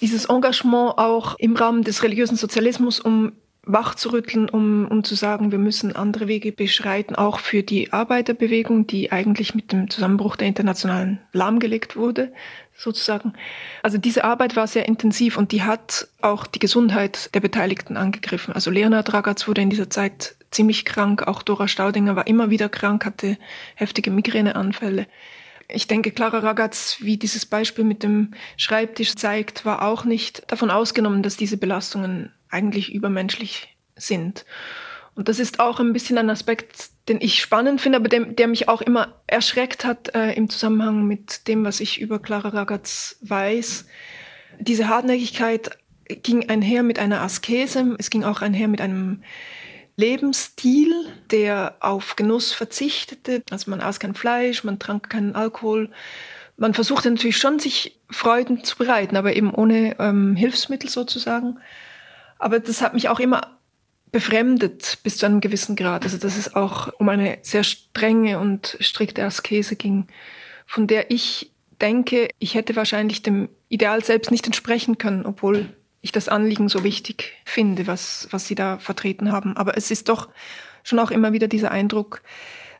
Dieses 0.00 0.26
Engagement 0.26 0.98
auch 0.98 1.34
im 1.38 1.56
Rahmen 1.56 1.82
des 1.82 2.04
religiösen 2.04 2.36
Sozialismus, 2.36 3.00
um 3.00 3.32
wach 3.68 3.94
zu 3.94 4.08
rütteln, 4.12 4.48
um, 4.48 4.88
um 4.88 5.04
zu 5.04 5.14
sagen, 5.14 5.52
wir 5.52 5.58
müssen 5.58 5.94
andere 5.94 6.26
Wege 6.26 6.52
beschreiten, 6.52 7.14
auch 7.14 7.38
für 7.38 7.62
die 7.62 7.92
Arbeiterbewegung, 7.92 8.86
die 8.86 9.12
eigentlich 9.12 9.54
mit 9.54 9.72
dem 9.72 9.90
Zusammenbruch 9.90 10.36
der 10.36 10.48
Internationalen 10.48 11.20
lahmgelegt 11.32 11.94
wurde, 11.94 12.32
sozusagen. 12.74 13.34
Also 13.82 13.98
diese 13.98 14.24
Arbeit 14.24 14.56
war 14.56 14.66
sehr 14.66 14.88
intensiv 14.88 15.36
und 15.36 15.52
die 15.52 15.62
hat 15.62 16.08
auch 16.22 16.46
die 16.46 16.58
Gesundheit 16.58 17.34
der 17.34 17.40
Beteiligten 17.40 17.98
angegriffen. 17.98 18.54
Also 18.54 18.70
Leonhard 18.70 19.12
Ragaz 19.12 19.46
wurde 19.46 19.60
in 19.60 19.70
dieser 19.70 19.90
Zeit 19.90 20.34
ziemlich 20.50 20.86
krank, 20.86 21.28
auch 21.28 21.42
Dora 21.42 21.68
Staudinger 21.68 22.16
war 22.16 22.26
immer 22.26 22.48
wieder 22.48 22.70
krank, 22.70 23.04
hatte 23.04 23.36
heftige 23.74 24.10
Migräneanfälle. 24.10 25.06
Ich 25.70 25.86
denke, 25.86 26.12
Clara 26.12 26.38
Ragaz, 26.38 26.96
wie 27.00 27.18
dieses 27.18 27.44
Beispiel 27.44 27.84
mit 27.84 28.02
dem 28.02 28.32
Schreibtisch 28.56 29.14
zeigt, 29.16 29.66
war 29.66 29.82
auch 29.82 30.04
nicht 30.04 30.50
davon 30.50 30.70
ausgenommen, 30.70 31.22
dass 31.22 31.36
diese 31.36 31.58
Belastungen 31.58 32.32
eigentlich 32.48 32.92
übermenschlich 32.92 33.76
sind. 33.94 34.46
Und 35.14 35.28
das 35.28 35.38
ist 35.38 35.60
auch 35.60 35.80
ein 35.80 35.92
bisschen 35.92 36.16
ein 36.16 36.30
Aspekt, 36.30 36.90
den 37.08 37.20
ich 37.20 37.42
spannend 37.42 37.80
finde, 37.80 37.98
aber 37.98 38.08
der, 38.08 38.20
der 38.26 38.48
mich 38.48 38.68
auch 38.68 38.80
immer 38.80 39.20
erschreckt 39.26 39.84
hat 39.84 40.14
äh, 40.14 40.32
im 40.32 40.48
Zusammenhang 40.48 41.06
mit 41.06 41.48
dem, 41.48 41.64
was 41.64 41.80
ich 41.80 42.00
über 42.00 42.18
Clara 42.18 42.50
Ragaz 42.50 43.16
weiß. 43.22 43.86
Diese 44.60 44.88
Hartnäckigkeit 44.88 45.76
ging 46.08 46.48
einher 46.48 46.82
mit 46.82 46.98
einer 46.98 47.20
Askese, 47.20 47.96
es 47.98 48.10
ging 48.10 48.24
auch 48.24 48.40
einher 48.40 48.68
mit 48.68 48.80
einem 48.80 49.22
Lebensstil, 49.98 50.94
der 51.32 51.74
auf 51.80 52.14
Genuss 52.14 52.52
verzichtete. 52.52 53.42
Also 53.50 53.68
man 53.68 53.80
aß 53.80 53.98
kein 53.98 54.14
Fleisch, 54.14 54.62
man 54.62 54.78
trank 54.78 55.10
keinen 55.10 55.34
Alkohol. 55.34 55.90
Man 56.56 56.72
versuchte 56.72 57.10
natürlich 57.10 57.36
schon, 57.36 57.58
sich 57.58 57.98
Freuden 58.08 58.62
zu 58.62 58.78
bereiten, 58.78 59.16
aber 59.16 59.34
eben 59.34 59.52
ohne 59.52 59.96
ähm, 59.98 60.36
Hilfsmittel 60.36 60.88
sozusagen. 60.88 61.58
Aber 62.38 62.60
das 62.60 62.80
hat 62.80 62.94
mich 62.94 63.08
auch 63.08 63.18
immer 63.18 63.58
befremdet 64.12 64.98
bis 65.02 65.18
zu 65.18 65.26
einem 65.26 65.40
gewissen 65.40 65.74
Grad. 65.74 66.04
Also 66.04 66.16
dass 66.16 66.36
es 66.36 66.54
auch 66.54 66.92
um 67.00 67.08
eine 67.08 67.38
sehr 67.42 67.64
strenge 67.64 68.38
und 68.38 68.76
strikte 68.78 69.24
Askese 69.24 69.74
ging, 69.74 70.06
von 70.64 70.86
der 70.86 71.10
ich 71.10 71.50
denke, 71.80 72.28
ich 72.38 72.54
hätte 72.54 72.76
wahrscheinlich 72.76 73.22
dem 73.22 73.48
Ideal 73.68 74.04
selbst 74.04 74.30
nicht 74.30 74.46
entsprechen 74.46 74.96
können, 74.96 75.26
obwohl 75.26 75.70
ich 76.08 76.12
das 76.12 76.28
Anliegen 76.28 76.68
so 76.68 76.84
wichtig 76.84 77.34
finde, 77.44 77.86
was, 77.86 78.28
was 78.30 78.48
Sie 78.48 78.54
da 78.54 78.78
vertreten 78.78 79.30
haben. 79.30 79.56
Aber 79.56 79.76
es 79.76 79.90
ist 79.90 80.08
doch 80.08 80.28
schon 80.82 80.98
auch 80.98 81.10
immer 81.10 81.34
wieder 81.34 81.48
dieser 81.48 81.70
Eindruck, 81.70 82.22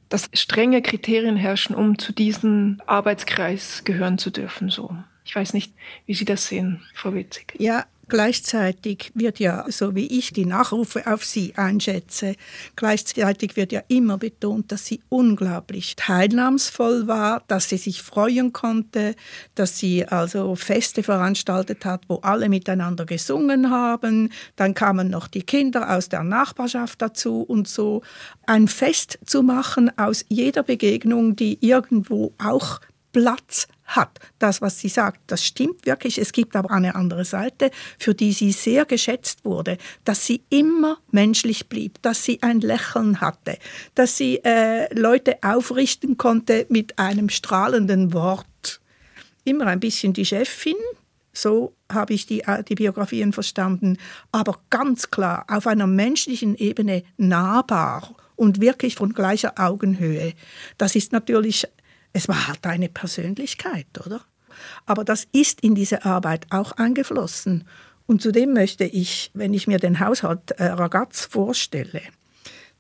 dass 0.09 0.31
strenge 0.33 0.81
Kriterien 0.81 1.37
herrschen, 1.37 1.77
um 1.77 1.99
zu 1.99 2.13
diesem 2.13 2.81
Arbeitskreis 2.87 3.85
gehören 3.85 4.17
zu 4.17 4.31
dürfen. 4.31 4.71
So. 4.71 4.97
Ich 5.27 5.37
weiß 5.37 5.53
nicht, 5.53 5.75
wie 6.07 6.15
Sie 6.15 6.25
das 6.25 6.49
sehen, 6.49 6.83
Frau 6.95 7.13
Witzig. 7.13 7.55
Ja, 7.59 7.85
Gleichzeitig 8.09 9.13
wird 9.15 9.39
ja, 9.39 9.67
so 9.69 9.95
wie 9.95 10.07
ich 10.07 10.33
die 10.33 10.47
Nachrufe 10.47 11.07
auf 11.07 11.25
sie 11.25 11.53
einschätze, 11.57 12.37
gleichzeitig 12.75 13.57
wird 13.57 13.71
ja 13.71 13.83
immer 13.89 14.17
betont, 14.17 14.73
dass 14.73 14.87
sie 14.87 15.01
unglaublich 15.11 15.95
teilnahmsvoll 15.97 17.07
war, 17.07 17.43
dass 17.49 17.69
sie 17.69 17.77
sich 17.77 18.03
freuen 18.03 18.55
konnte, 18.55 19.15
dass 19.55 19.79
sie 19.79 20.07
also 20.07 20.55
Feste 20.57 21.03
veranstaltet 21.03 21.85
hat, 21.85 22.03
wo 22.09 22.17
alle 22.17 22.49
miteinander 22.49 23.05
gesungen 23.05 23.71
haben. 23.71 24.33
Dann 24.57 24.73
kamen 24.73 25.11
noch 25.11 25.29
die 25.29 25.43
Kinder 25.43 25.95
aus 25.95 26.09
der 26.09 26.23
Nachbarschaft 26.23 27.03
dazu 27.03 27.43
und 27.43 27.69
so. 27.69 28.03
Ein 28.47 28.69
Fest 28.69 29.19
zu 29.27 29.43
machen 29.43 29.91
aus 29.99 30.25
jeder 30.29 30.63
Begegnung, 30.63 31.37
die 31.37 31.59
irgendwo 31.61 32.33
auch 32.39 32.81
Platz 33.19 33.67
hat. 33.85 34.21
Das, 34.39 34.63
was 34.63 34.79
sie 34.79 34.89
sagt, 34.89 35.21
das 35.27 35.45
stimmt 35.45 35.87
wirklich. 35.87 36.19
Es 36.19 36.31
gibt 36.31 36.55
aber 36.55 36.71
eine 36.71 36.95
andere 36.95 37.25
Seite, 37.25 37.73
für 37.99 38.15
die 38.15 38.33
sie 38.33 38.53
sehr 38.53 38.85
geschätzt 38.85 39.45
wurde, 39.45 39.77
dass 40.05 40.25
sie 40.25 40.43
immer 40.51 40.99
menschlich 41.11 41.69
blieb, 41.69 42.01
dass 42.03 42.23
sie 42.23 42.41
ein 42.43 42.61
Lächeln 42.61 43.21
hatte, 43.21 43.59
dass 43.97 44.17
sie 44.17 44.37
äh, 44.45 44.95
Leute 44.95 45.39
aufrichten 45.43 46.17
konnte 46.17 46.67
mit 46.69 46.97
einem 47.01 47.29
strahlenden 47.29 48.13
Wort. 48.13 48.81
Immer 49.43 49.67
ein 49.67 49.81
bisschen 49.81 50.13
die 50.13 50.27
Chefin, 50.27 50.77
so 51.33 51.75
habe 51.91 52.15
ich 52.15 52.27
die, 52.27 52.43
äh, 52.43 52.63
die 52.63 52.77
Biografien 52.77 53.33
verstanden, 53.33 53.97
aber 54.31 54.61
ganz 54.71 55.11
klar 55.11 55.45
auf 55.49 55.67
einer 55.67 55.89
menschlichen 55.89 56.55
Ebene 56.55 57.03
nahbar 57.17 58.15
und 58.37 58.61
wirklich 58.61 58.95
von 58.95 59.13
gleicher 59.13 59.55
Augenhöhe. 59.57 60.35
Das 60.77 60.95
ist 60.95 61.11
natürlich 61.11 61.67
es 62.13 62.29
war 62.29 62.49
halt 62.49 62.67
eine 62.67 62.89
Persönlichkeit, 62.89 63.87
oder? 64.05 64.23
Aber 64.87 65.05
das 65.05 65.27
ist 65.33 65.61
in 65.61 65.75
diese 65.75 66.05
Arbeit 66.05 66.47
auch 66.51 66.73
eingeflossen. 66.73 67.65
Und 68.07 68.23
zudem 68.23 68.55
möchte 68.55 68.85
ich, 68.85 69.31
wenn 69.35 69.55
ich 69.55 69.67
mir 69.67 69.79
den 69.79 70.01
Haushalt 70.01 70.53
äh, 70.53 70.65
Ragaz 70.65 71.27
vorstelle, 71.27 72.01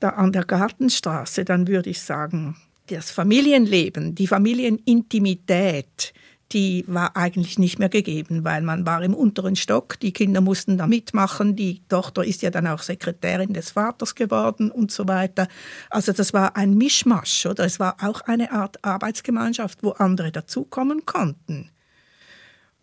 da 0.00 0.10
an 0.10 0.32
der 0.32 0.44
Gartenstraße, 0.44 1.44
dann 1.44 1.68
würde 1.68 1.90
ich 1.90 2.00
sagen, 2.00 2.56
das 2.86 3.10
Familienleben, 3.10 4.14
die 4.14 4.26
Familienintimität, 4.26 6.14
die 6.52 6.84
war 6.86 7.16
eigentlich 7.16 7.58
nicht 7.58 7.78
mehr 7.78 7.88
gegeben, 7.88 8.44
weil 8.44 8.62
man 8.62 8.86
war 8.86 9.02
im 9.02 9.14
unteren 9.14 9.56
Stock, 9.56 10.00
die 10.00 10.12
Kinder 10.12 10.40
mussten 10.40 10.78
da 10.78 10.86
mitmachen, 10.86 11.56
die 11.56 11.82
Tochter 11.88 12.24
ist 12.24 12.42
ja 12.42 12.50
dann 12.50 12.66
auch 12.66 12.82
Sekretärin 12.82 13.52
des 13.52 13.72
Vaters 13.72 14.14
geworden 14.14 14.70
und 14.70 14.90
so 14.90 15.06
weiter. 15.06 15.48
Also 15.90 16.12
das 16.12 16.32
war 16.32 16.56
ein 16.56 16.74
Mischmasch, 16.74 17.46
oder? 17.46 17.64
Es 17.64 17.78
war 17.78 17.96
auch 18.00 18.22
eine 18.22 18.50
Art 18.52 18.82
Arbeitsgemeinschaft, 18.82 19.82
wo 19.82 19.90
andere 19.90 20.32
dazukommen 20.32 21.04
konnten. 21.04 21.70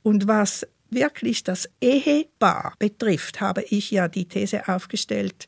Und 0.03 0.27
was 0.27 0.67
wirklich 0.91 1.43
das 1.43 1.67
Ehepaar 1.81 2.73
betrifft, 2.77 3.41
habe 3.41 3.63
ich 3.63 3.89
ja 3.89 4.07
die 4.07 4.27
These 4.27 4.67
aufgestellt, 4.67 5.47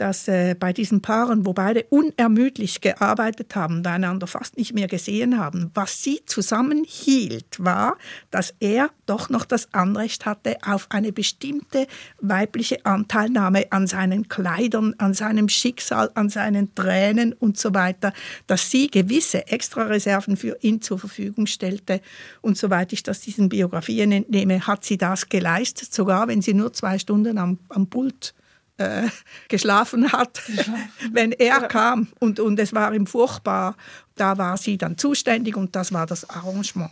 dass 0.00 0.28
äh, 0.28 0.54
bei 0.58 0.72
diesen 0.72 1.02
Paaren, 1.02 1.44
wo 1.44 1.52
beide 1.52 1.84
unermüdlich 1.90 2.80
gearbeitet 2.80 3.54
haben, 3.54 3.84
einander 3.84 4.26
fast 4.26 4.56
nicht 4.56 4.72
mehr 4.72 4.86
gesehen 4.86 5.38
haben, 5.38 5.70
was 5.74 6.02
sie 6.02 6.20
zusammenhielt, 6.24 7.56
war, 7.58 7.98
dass 8.30 8.54
er 8.60 8.90
doch 9.04 9.28
noch 9.28 9.44
das 9.44 9.74
Anrecht 9.74 10.24
hatte 10.24 10.56
auf 10.62 10.86
eine 10.90 11.12
bestimmte 11.12 11.86
weibliche 12.20 12.86
Anteilnahme 12.86 13.70
an 13.70 13.86
seinen 13.86 14.28
Kleidern, 14.28 14.94
an 14.96 15.12
seinem 15.12 15.50
Schicksal, 15.50 16.10
an 16.14 16.30
seinen 16.30 16.74
Tränen 16.74 17.34
und 17.34 17.58
so 17.58 17.74
weiter, 17.74 18.14
dass 18.46 18.70
sie 18.70 18.86
gewisse 18.88 19.48
Extrareserven 19.48 20.38
für 20.38 20.56
ihn 20.62 20.80
zur 20.80 20.98
Verfügung 20.98 21.46
stellte. 21.46 22.00
Und 22.40 22.56
soweit 22.56 22.94
ich 22.94 23.02
das 23.02 23.20
diesen 23.20 23.50
Biografien 23.50 24.12
entnehme, 24.12 24.66
hat 24.66 24.82
sie 24.82 24.96
das 24.96 25.28
geleistet, 25.28 25.92
sogar 25.92 26.26
wenn 26.28 26.40
sie 26.40 26.54
nur 26.54 26.72
zwei 26.72 26.98
Stunden 26.98 27.36
am, 27.36 27.58
am 27.68 27.86
Pult 27.86 28.34
äh, 28.80 29.08
geschlafen 29.48 30.10
hat, 30.12 30.42
wenn 31.12 31.32
er 31.32 31.60
ja. 31.60 31.66
kam. 31.68 32.08
Und, 32.18 32.40
und 32.40 32.58
es 32.58 32.74
war 32.74 32.92
ihm 32.94 33.06
furchtbar. 33.06 33.76
Da 34.16 34.38
war 34.38 34.56
sie 34.56 34.78
dann 34.78 34.98
zuständig 34.98 35.56
und 35.56 35.76
das 35.76 35.92
war 35.92 36.06
das 36.06 36.28
Arrangement. 36.28 36.90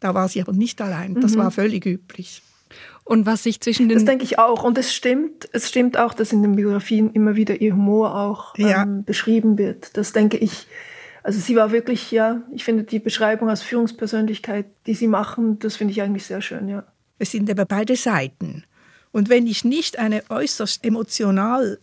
Da 0.00 0.14
war 0.14 0.28
sie 0.28 0.40
aber 0.40 0.52
nicht 0.52 0.80
allein. 0.80 1.14
Das 1.20 1.34
mhm. 1.34 1.38
war 1.38 1.50
völlig 1.50 1.86
üblich. 1.86 2.42
Und 3.04 3.24
was 3.24 3.44
sich 3.44 3.60
zwischen 3.60 3.88
den. 3.88 3.98
Das 3.98 4.04
denke 4.04 4.24
ich 4.24 4.38
auch. 4.38 4.64
Und 4.64 4.76
es 4.78 4.92
stimmt, 4.92 5.48
es 5.52 5.68
stimmt 5.68 5.96
auch, 5.96 6.12
dass 6.12 6.32
in 6.32 6.42
den 6.42 6.56
Biografien 6.56 7.12
immer 7.12 7.36
wieder 7.36 7.60
ihr 7.60 7.74
Humor 7.74 8.16
auch 8.16 8.54
ähm, 8.58 8.66
ja. 8.66 8.84
beschrieben 8.84 9.58
wird. 9.58 9.96
Das 9.96 10.12
denke 10.12 10.38
ich. 10.38 10.66
Also 11.22 11.40
sie 11.40 11.56
war 11.56 11.72
wirklich, 11.72 12.10
ja, 12.10 12.42
ich 12.52 12.64
finde 12.64 12.84
die 12.84 12.98
Beschreibung 12.98 13.48
als 13.48 13.62
Führungspersönlichkeit, 13.62 14.66
die 14.86 14.94
sie 14.94 15.08
machen, 15.08 15.58
das 15.58 15.74
finde 15.74 15.92
ich 15.92 16.00
eigentlich 16.00 16.24
sehr 16.24 16.40
schön, 16.40 16.68
ja. 16.68 16.84
Es 17.18 17.32
sind 17.32 17.50
aber 17.50 17.64
beide 17.64 17.96
Seiten. 17.96 18.64
Und 19.16 19.30
wenn 19.30 19.46
ich 19.46 19.64
nicht 19.64 19.98
eine 19.98 20.24
äußerst 20.28 20.84
emotional 20.84 21.78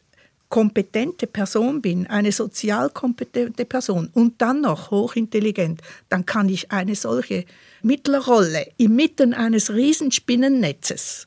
kompetente 0.49 1.25
Person 1.25 1.81
bin, 1.81 2.05
eine 2.05 2.31
sozial 2.31 2.91
kompetente 2.91 3.65
Person 3.65 4.11
und 4.13 4.39
dann 4.39 4.61
noch 4.61 4.91
hochintelligent, 4.91 5.81
dann 6.09 6.27
kann 6.27 6.47
ich 6.47 6.71
eine 6.71 6.93
solche 6.93 7.45
Mittlerrolle 7.81 8.67
inmitten 8.77 9.33
eines 9.33 9.73
Riesenspinnennetzes 9.73 11.25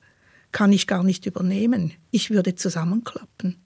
kann 0.52 0.70
ich 0.70 0.86
gar 0.86 1.02
nicht 1.02 1.26
übernehmen. 1.26 1.92
Ich 2.12 2.30
würde 2.30 2.54
zusammenklappen. 2.54 3.56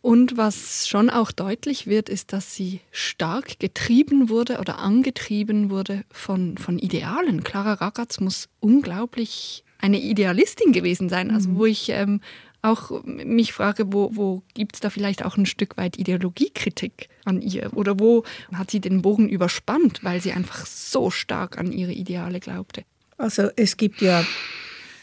Und 0.00 0.38
was 0.38 0.88
schon 0.88 1.10
auch 1.10 1.30
deutlich 1.30 1.86
wird, 1.86 2.08
ist, 2.08 2.32
dass 2.32 2.54
sie 2.54 2.80
stark 2.92 3.58
getrieben 3.58 4.30
wurde 4.30 4.56
oder 4.58 4.78
angetrieben 4.78 5.68
wurde 5.68 6.04
von, 6.10 6.56
von 6.56 6.78
Idealen. 6.78 7.44
Clara 7.44 7.74
Ragaz 7.74 8.20
muss 8.20 8.48
unglaublich 8.58 9.64
eine 9.80 10.00
Idealistin 10.00 10.72
gewesen 10.72 11.08
sein. 11.08 11.30
Also 11.30 11.50
mhm. 11.50 11.56
wo 11.56 11.66
ich 11.66 11.88
ähm, 11.90 12.20
auch 12.62 13.02
mich 13.04 13.52
frage, 13.52 13.92
wo, 13.92 14.10
wo 14.14 14.42
gibt 14.54 14.74
es 14.74 14.80
da 14.80 14.90
vielleicht 14.90 15.24
auch 15.24 15.36
ein 15.36 15.46
Stück 15.46 15.76
weit 15.76 15.98
Ideologiekritik 15.98 17.08
an 17.24 17.40
ihr? 17.40 17.74
Oder 17.74 17.98
wo 17.98 18.24
hat 18.52 18.70
sie 18.70 18.80
den 18.80 19.02
Bogen 19.02 19.28
überspannt, 19.28 20.00
weil 20.02 20.20
sie 20.20 20.32
einfach 20.32 20.66
so 20.66 21.10
stark 21.10 21.58
an 21.58 21.72
ihre 21.72 21.92
Ideale 21.92 22.40
glaubte? 22.40 22.84
Also 23.16 23.50
es 23.56 23.76
gibt 23.76 24.00
ja 24.00 24.24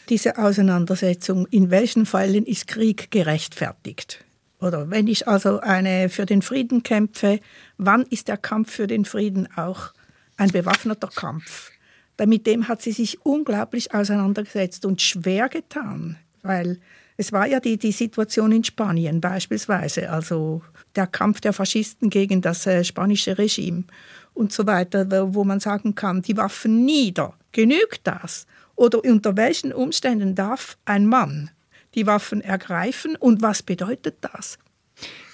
diese 0.10 0.38
Auseinandersetzung, 0.38 1.48
in 1.48 1.70
welchen 1.70 2.06
Fällen 2.06 2.46
ist 2.46 2.68
Krieg 2.68 3.12
gerechtfertigt? 3.12 4.24
Oder 4.60 4.90
wenn 4.90 5.08
ich 5.08 5.28
also 5.28 5.60
eine 5.60 6.10
für 6.10 6.26
den 6.26 6.42
Frieden 6.42 6.82
kämpfe, 6.84 7.40
wann 7.78 8.04
ist 8.04 8.28
der 8.28 8.38
Kampf 8.38 8.72
für 8.72 8.88
den 8.88 9.06
Frieden 9.06 9.48
auch 9.56 9.94
ein 10.38 10.50
bewaffneter 10.50 11.10
Kampf? 11.10 11.72
Mit 12.26 12.48
dem 12.48 12.68
hat 12.68 12.82
sie 12.82 12.92
sich 12.92 13.24
unglaublich 13.26 13.94
auseinandergesetzt 13.94 14.86
und 14.86 15.02
schwer 15.02 15.50
getan, 15.50 16.18
weil 16.42 16.80
es 17.18 17.32
war 17.32 17.48
ja 17.48 17.60
die, 17.60 17.78
die 17.78 17.92
Situation 17.92 18.52
in 18.52 18.64
Spanien 18.64 19.22
beispielsweise, 19.22 20.10
also 20.10 20.62
der 20.96 21.08
Kampf 21.08 21.42
der 21.42 21.54
Faschisten 21.54 22.10
gegen 22.10 22.42
das 22.42 22.66
äh, 22.68 22.84
spanische 22.84 23.38
Regime 23.38 23.86
und 24.34 24.54
so 24.54 24.68
weiter, 24.68 25.34
wo 25.34 25.44
man 25.44 25.60
sagen 25.60 25.96
kann, 25.96 26.22
die 26.22 26.38
Waffen 26.38 26.86
nieder. 26.86 27.34
Genügt 27.52 28.02
das? 28.04 28.46
Oder 28.76 29.04
unter 29.04 29.36
welchen 29.36 29.74
Umständen 29.74 30.36
darf 30.36 30.78
ein 30.86 31.08
Mann 31.08 31.50
die 31.96 32.06
Waffen 32.06 32.42
ergreifen 32.42 33.16
und 33.16 33.42
was 33.42 33.64
bedeutet 33.64 34.18
das? 34.22 34.60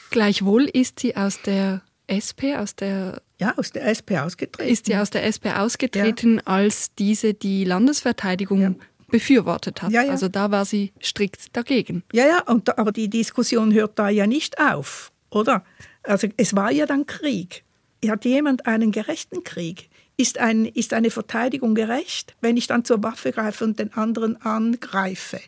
Gleichwohl 0.10 0.64
ist 0.66 1.00
sie 1.00 1.18
aus 1.18 1.42
der 1.42 1.82
SP, 2.16 2.56
aus 2.58 2.76
der 2.76 3.22
ja, 3.40 3.54
aus 3.58 3.72
der 3.72 3.86
SP 3.92 4.18
ausgetreten. 4.20 4.72
Ist 4.72 4.86
sie 4.86 4.96
aus 4.96 5.10
der 5.10 5.26
SP 5.28 5.52
ausgetreten, 5.52 6.36
ja. 6.36 6.42
als 6.46 6.94
diese 6.96 7.34
die 7.34 7.66
Landesverteidigung 7.66 8.62
ja. 8.62 8.76
befürwortet 9.10 9.82
hat. 9.82 9.92
Ja, 9.92 10.02
also 10.10 10.30
da 10.30 10.52
war 10.52 10.66
sie 10.66 10.94
strikt 11.02 11.56
dagegen. 11.56 12.04
Ja, 12.14 12.26
ja, 12.26 12.42
und, 12.44 12.78
aber 12.78 12.92
die 12.92 13.10
Diskussion 13.10 13.74
hört 13.74 14.00
da 14.00 14.10
ja 14.10 14.28
nicht 14.28 14.60
auf, 14.60 15.12
oder? 15.30 15.64
Also 16.04 16.28
es 16.38 16.56
war 16.56 16.72
ja 16.72 16.86
dann 16.86 17.06
Krieg. 17.06 17.64
Hat 18.06 18.26
jemand 18.26 18.66
einen 18.66 18.92
gerechten 18.92 19.44
Krieg? 19.44 19.90
Ist, 20.16 20.38
ein, 20.38 20.66
ist 20.66 20.94
eine 20.94 21.10
Verteidigung 21.10 21.74
gerecht, 21.74 22.36
wenn 22.42 22.56
ich 22.56 22.68
dann 22.68 22.86
zur 22.86 23.02
Waffe 23.02 23.32
greife 23.32 23.64
und 23.64 23.80
den 23.80 23.94
anderen 23.94 24.42
angreife? 24.42 25.40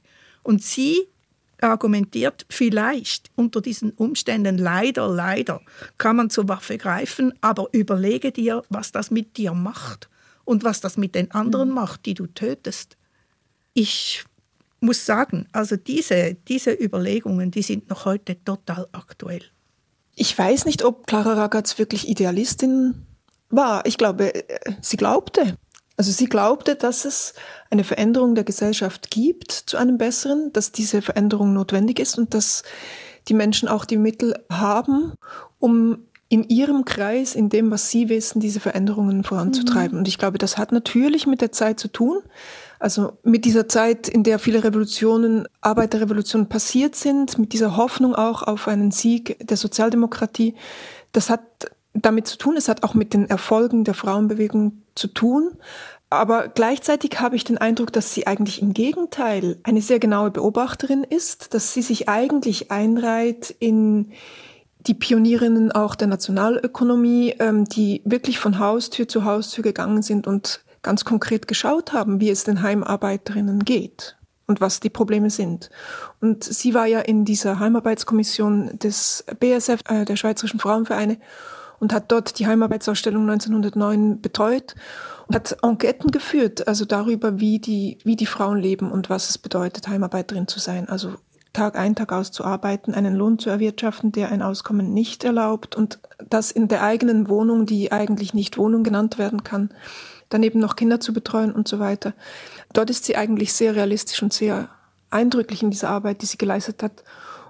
Und 0.41 0.63
sie 0.63 1.07
argumentiert, 1.61 2.45
vielleicht 2.49 3.31
unter 3.35 3.61
diesen 3.61 3.91
Umständen, 3.91 4.57
leider, 4.57 5.07
leider, 5.07 5.61
kann 5.97 6.15
man 6.15 6.29
zur 6.29 6.47
Waffe 6.47 6.77
greifen, 6.77 7.33
aber 7.41 7.67
überlege 7.71 8.31
dir, 8.31 8.63
was 8.69 8.91
das 8.91 9.11
mit 9.11 9.37
dir 9.37 9.53
macht 9.53 10.09
und 10.43 10.63
was 10.63 10.81
das 10.81 10.97
mit 10.97 11.15
den 11.15 11.31
anderen 11.31 11.69
mhm. 11.69 11.75
macht, 11.75 12.05
die 12.05 12.13
du 12.13 12.27
tötest. 12.27 12.97
Ich 13.73 14.23
muss 14.79 15.05
sagen, 15.05 15.47
also 15.51 15.75
diese, 15.75 16.35
diese 16.47 16.71
Überlegungen, 16.71 17.51
die 17.51 17.63
sind 17.63 17.89
noch 17.89 18.05
heute 18.05 18.41
total 18.43 18.87
aktuell. 18.91 19.41
Ich 20.15 20.37
weiß 20.37 20.65
nicht, 20.65 20.83
ob 20.83 21.07
Clara 21.07 21.33
Ragaz 21.33 21.77
wirklich 21.77 22.07
Idealistin 22.07 23.05
war. 23.49 23.85
Ich 23.85 23.97
glaube, 23.97 24.33
äh, 24.49 24.73
sie 24.81 24.97
glaubte. 24.97 25.57
Also 25.97 26.11
sie 26.11 26.25
glaubte, 26.25 26.75
dass 26.75 27.05
es 27.05 27.33
eine 27.69 27.83
Veränderung 27.83 28.35
der 28.35 28.43
Gesellschaft 28.43 29.11
gibt 29.11 29.51
zu 29.51 29.77
einem 29.77 29.97
Besseren, 29.97 30.51
dass 30.51 30.71
diese 30.71 31.01
Veränderung 31.01 31.53
notwendig 31.53 31.99
ist 31.99 32.17
und 32.17 32.33
dass 32.33 32.63
die 33.27 33.33
Menschen 33.33 33.67
auch 33.69 33.85
die 33.85 33.97
Mittel 33.97 34.35
haben, 34.49 35.13
um 35.59 36.05
in 36.27 36.43
ihrem 36.43 36.85
Kreis, 36.85 37.35
in 37.35 37.49
dem, 37.49 37.69
was 37.69 37.91
sie 37.91 38.09
wissen, 38.09 38.39
diese 38.39 38.59
Veränderungen 38.59 39.23
voranzutreiben. 39.23 39.93
Mhm. 39.93 39.99
Und 39.99 40.07
ich 40.07 40.17
glaube, 40.17 40.37
das 40.37 40.57
hat 40.57 40.71
natürlich 40.71 41.27
mit 41.27 41.39
der 41.39 41.51
Zeit 41.51 41.79
zu 41.79 41.87
tun. 41.87 42.19
Also 42.79 43.13
mit 43.23 43.45
dieser 43.45 43.69
Zeit, 43.69 44.07
in 44.07 44.23
der 44.23 44.39
viele 44.39 44.63
Revolutionen, 44.63 45.47
Arbeiterrevolutionen 45.61 46.49
passiert 46.49 46.95
sind, 46.95 47.37
mit 47.37 47.53
dieser 47.53 47.77
Hoffnung 47.77 48.15
auch 48.15 48.43
auf 48.43 48.67
einen 48.67 48.91
Sieg 48.91 49.37
der 49.47 49.55
Sozialdemokratie. 49.55 50.55
Das 51.11 51.29
hat 51.29 51.41
damit 51.95 52.27
zu 52.27 52.37
tun. 52.37 52.57
Es 52.57 52.67
hat 52.67 52.83
auch 52.83 52.93
mit 52.93 53.13
den 53.13 53.29
Erfolgen 53.29 53.83
der 53.83 53.93
Frauenbewegung 53.93 54.83
zu 54.95 55.07
tun. 55.07 55.51
Aber 56.09 56.47
gleichzeitig 56.47 57.19
habe 57.19 57.35
ich 57.35 57.43
den 57.43 57.57
Eindruck, 57.57 57.91
dass 57.91 58.13
sie 58.13 58.27
eigentlich 58.27 58.61
im 58.61 58.73
Gegenteil 58.73 59.57
eine 59.63 59.81
sehr 59.81 59.99
genaue 59.99 60.31
Beobachterin 60.31 61.03
ist, 61.03 61.53
dass 61.53 61.73
sie 61.73 61.81
sich 61.81 62.07
eigentlich 62.07 62.71
einreiht 62.71 63.55
in 63.59 64.11
die 64.87 64.93
Pionierinnen 64.93 65.71
auch 65.71 65.95
der 65.95 66.07
Nationalökonomie, 66.07 67.35
ähm, 67.39 67.65
die 67.65 68.01
wirklich 68.05 68.37
von 68.37 68.59
Haustür 68.59 69.07
zu 69.07 69.25
Haustür 69.25 69.63
gegangen 69.63 70.03
sind 70.03 70.27
und 70.27 70.61
ganz 70.83 71.05
konkret 71.05 71.47
geschaut 71.47 71.91
haben, 71.91 72.19
wie 72.19 72.29
es 72.29 72.43
den 72.43 72.61
Heimarbeiterinnen 72.61 73.65
geht 73.65 74.15
und 74.45 74.61
was 74.61 74.79
die 74.79 74.91
Probleme 74.91 75.31
sind. 75.31 75.71
Und 76.21 76.43
sie 76.43 76.75
war 76.75 76.85
ja 76.85 76.99
in 76.99 77.25
dieser 77.25 77.59
Heimarbeitskommission 77.59 78.77
des 78.77 79.25
BSF, 79.39 79.81
äh, 79.89 80.05
der 80.05 80.15
Schweizerischen 80.15 80.59
Frauenvereine, 80.59 81.17
und 81.79 81.93
hat 81.93 82.11
dort 82.11 82.39
die 82.39 82.47
Heimarbeitsausstellung 82.47 83.29
1909 83.29 84.21
betreut 84.21 84.75
und 85.27 85.35
hat 85.35 85.57
Enqueten 85.61 86.11
geführt, 86.11 86.67
also 86.67 86.85
darüber, 86.85 87.39
wie 87.39 87.59
die, 87.59 87.97
wie 88.03 88.15
die 88.15 88.25
Frauen 88.25 88.59
leben 88.59 88.91
und 88.91 89.09
was 89.09 89.29
es 89.29 89.37
bedeutet, 89.37 89.87
Heimarbeiterin 89.87 90.47
zu 90.47 90.59
sein. 90.59 90.87
Also 90.89 91.15
Tag 91.55 91.77
ein, 91.77 91.95
Tag 91.95 92.11
aus 92.11 92.31
zu 92.31 92.43
arbeiten, 92.43 92.93
einen 92.93 93.15
Lohn 93.15 93.39
zu 93.39 93.49
erwirtschaften, 93.49 94.11
der 94.11 94.29
ein 94.31 94.41
Auskommen 94.41 94.93
nicht 94.93 95.23
erlaubt 95.23 95.75
und 95.75 95.99
das 96.29 96.51
in 96.51 96.67
der 96.67 96.83
eigenen 96.83 97.29
Wohnung, 97.29 97.65
die 97.65 97.91
eigentlich 97.91 98.33
nicht 98.33 98.57
Wohnung 98.57 98.83
genannt 98.83 99.17
werden 99.17 99.43
kann, 99.43 99.69
daneben 100.29 100.59
noch 100.59 100.75
Kinder 100.75 100.99
zu 100.99 101.13
betreuen 101.13 101.53
und 101.53 101.67
so 101.67 101.79
weiter. 101.79 102.13
Dort 102.73 102.89
ist 102.89 103.05
sie 103.05 103.15
eigentlich 103.15 103.53
sehr 103.53 103.75
realistisch 103.75 104.21
und 104.21 104.33
sehr 104.33 104.69
eindrücklich 105.09 105.63
in 105.63 105.71
dieser 105.71 105.89
Arbeit, 105.89 106.21
die 106.21 106.25
sie 106.25 106.37
geleistet 106.37 106.83
hat. 106.83 107.03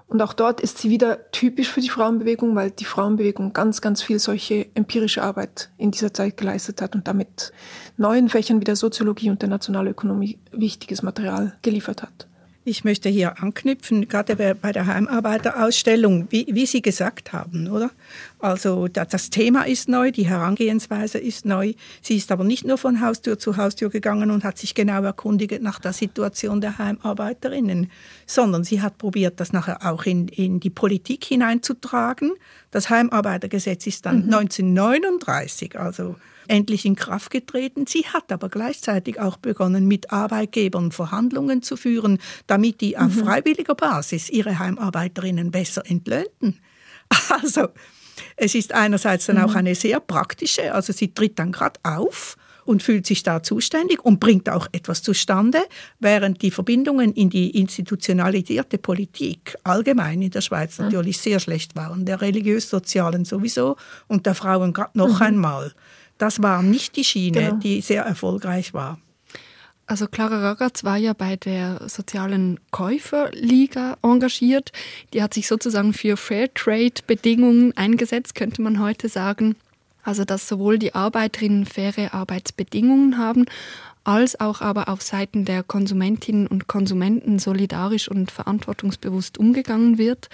Und 0.08 0.22
auch 0.22 0.32
dort 0.32 0.60
ist 0.60 0.78
sie 0.78 0.88
wieder 0.88 1.30
typisch 1.32 1.68
für 1.68 1.80
die 1.80 1.88
Frauenbewegung, 1.88 2.54
weil 2.54 2.70
die 2.70 2.84
Frauenbewegung 2.84 3.52
ganz, 3.52 3.80
ganz 3.80 4.02
viel 4.02 4.20
solche 4.20 4.66
empirische 4.74 5.22
Arbeit 5.22 5.70
in 5.78 5.90
dieser 5.90 6.14
Zeit 6.14 6.36
geleistet 6.36 6.80
hat 6.80 6.94
und 6.94 7.08
damit 7.08 7.52
neuen 7.96 8.28
Fächern 8.28 8.60
wie 8.60 8.64
der 8.64 8.76
Soziologie 8.76 9.30
und 9.30 9.42
der 9.42 9.48
Nationalökonomie 9.48 10.38
wichtiges 10.52 11.02
Material 11.02 11.56
geliefert 11.62 12.02
hat. 12.02 12.28
Ich 12.68 12.82
möchte 12.82 13.08
hier 13.08 13.40
anknüpfen, 13.40 14.08
gerade 14.08 14.34
bei 14.34 14.72
der 14.72 14.86
Heimarbeiterausstellung, 14.86 16.26
wie, 16.30 16.48
wie 16.50 16.66
Sie 16.66 16.82
gesagt 16.82 17.32
haben, 17.32 17.68
oder? 17.68 17.92
Also 18.40 18.88
das 18.88 19.30
Thema 19.30 19.68
ist 19.68 19.88
neu, 19.88 20.10
die 20.10 20.26
Herangehensweise 20.26 21.18
ist 21.18 21.46
neu. 21.46 21.74
Sie 22.02 22.16
ist 22.16 22.32
aber 22.32 22.42
nicht 22.42 22.66
nur 22.66 22.76
von 22.76 23.00
Haustür 23.00 23.38
zu 23.38 23.56
Haustür 23.56 23.88
gegangen 23.88 24.32
und 24.32 24.42
hat 24.42 24.58
sich 24.58 24.74
genau 24.74 25.00
erkundigt 25.04 25.62
nach 25.62 25.78
der 25.78 25.92
Situation 25.92 26.60
der 26.60 26.76
Heimarbeiterinnen, 26.78 27.88
sondern 28.26 28.64
sie 28.64 28.82
hat 28.82 28.98
probiert, 28.98 29.38
das 29.38 29.52
nachher 29.52 29.88
auch 29.88 30.04
in, 30.04 30.26
in 30.26 30.58
die 30.58 30.70
Politik 30.70 31.24
hineinzutragen. 31.24 32.32
Das 32.72 32.90
Heimarbeitergesetz 32.90 33.86
ist 33.86 34.06
dann 34.06 34.26
mhm. 34.26 34.34
1939, 34.34 35.78
also 35.78 36.16
endlich 36.48 36.84
in 36.84 36.96
Kraft 36.96 37.30
getreten. 37.30 37.86
Sie 37.86 38.06
hat 38.06 38.32
aber 38.32 38.48
gleichzeitig 38.48 39.20
auch 39.20 39.36
begonnen, 39.36 39.86
mit 39.86 40.12
Arbeitgebern 40.12 40.92
Verhandlungen 40.92 41.62
zu 41.62 41.76
führen, 41.76 42.18
damit 42.46 42.80
die 42.80 42.96
auf 42.96 43.14
mhm. 43.14 43.24
freiwilliger 43.24 43.74
Basis 43.74 44.30
ihre 44.30 44.58
Heimarbeiterinnen 44.58 45.50
besser 45.50 45.82
entlöhnten. 45.86 46.60
Also, 47.28 47.68
es 48.36 48.54
ist 48.54 48.72
einerseits 48.72 49.26
dann 49.26 49.36
mhm. 49.36 49.44
auch 49.44 49.54
eine 49.54 49.74
sehr 49.74 50.00
praktische, 50.00 50.74
also 50.74 50.92
sie 50.92 51.14
tritt 51.14 51.38
dann 51.38 51.52
gerade 51.52 51.78
auf 51.84 52.36
und 52.66 52.82
fühlt 52.82 53.06
sich 53.06 53.22
da 53.22 53.42
zuständig 53.42 54.04
und 54.04 54.20
bringt 54.20 54.50
auch 54.50 54.66
etwas 54.72 55.02
zustande, 55.02 55.62
während 56.00 56.42
die 56.42 56.50
Verbindungen 56.50 57.12
in 57.12 57.30
die 57.30 57.58
institutionalisierte 57.58 58.78
Politik 58.78 59.56
allgemein 59.62 60.20
in 60.20 60.30
der 60.30 60.40
Schweiz 60.40 60.78
mhm. 60.78 60.86
natürlich 60.86 61.18
sehr 61.18 61.40
schlecht 61.40 61.76
waren, 61.76 62.04
der 62.04 62.20
religiös-sozialen 62.20 63.24
sowieso 63.24 63.76
und 64.08 64.26
der 64.26 64.34
Frauen 64.34 64.72
gerade 64.72 64.98
noch 64.98 65.20
mhm. 65.20 65.26
einmal. 65.26 65.72
Das 66.18 66.42
war 66.42 66.62
nicht 66.62 66.96
die 66.96 67.04
Schiene, 67.04 67.38
genau. 67.40 67.56
die 67.56 67.80
sehr 67.80 68.04
erfolgreich 68.04 68.74
war. 68.74 68.98
Also 69.88 70.08
Clara 70.08 70.40
Ragatz 70.40 70.82
war 70.82 70.96
ja 70.96 71.12
bei 71.12 71.36
der 71.36 71.88
sozialen 71.88 72.58
Käuferliga 72.72 73.96
engagiert. 74.02 74.72
Die 75.14 75.22
hat 75.22 75.32
sich 75.32 75.46
sozusagen 75.46 75.92
für 75.92 76.16
Fairtrade-Bedingungen 76.16 77.76
eingesetzt, 77.76 78.34
könnte 78.34 78.62
man 78.62 78.80
heute 78.80 79.08
sagen. 79.08 79.54
Also 80.02 80.24
dass 80.24 80.48
sowohl 80.48 80.78
die 80.78 80.94
Arbeiterinnen 80.94 81.66
faire 81.66 82.14
Arbeitsbedingungen 82.14 83.18
haben, 83.18 83.46
als 84.02 84.38
auch 84.38 84.60
aber 84.60 84.88
auf 84.88 85.02
Seiten 85.02 85.44
der 85.44 85.62
Konsumentinnen 85.62 86.48
und 86.48 86.66
Konsumenten 86.66 87.38
solidarisch 87.38 88.08
und 88.08 88.30
verantwortungsbewusst 88.30 89.38
umgegangen 89.38 89.98
wird. 89.98 90.28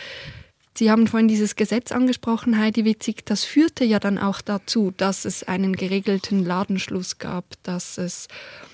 Sie 0.74 0.90
haben 0.90 1.06
vorhin 1.06 1.28
dieses 1.28 1.54
Gesetz 1.54 1.92
angesprochen, 1.92 2.58
Heidi 2.58 2.86
Witzig. 2.86 3.26
Das 3.26 3.44
führte 3.44 3.84
ja 3.84 3.98
dann 3.98 4.18
auch 4.18 4.40
dazu, 4.40 4.92
dass 4.96 5.26
es 5.26 5.44
einen 5.44 5.76
geregelten 5.76 6.44
Ladenschluss 6.44 7.18
gab, 7.18 7.44
dass 7.62 7.98
es 7.98 8.28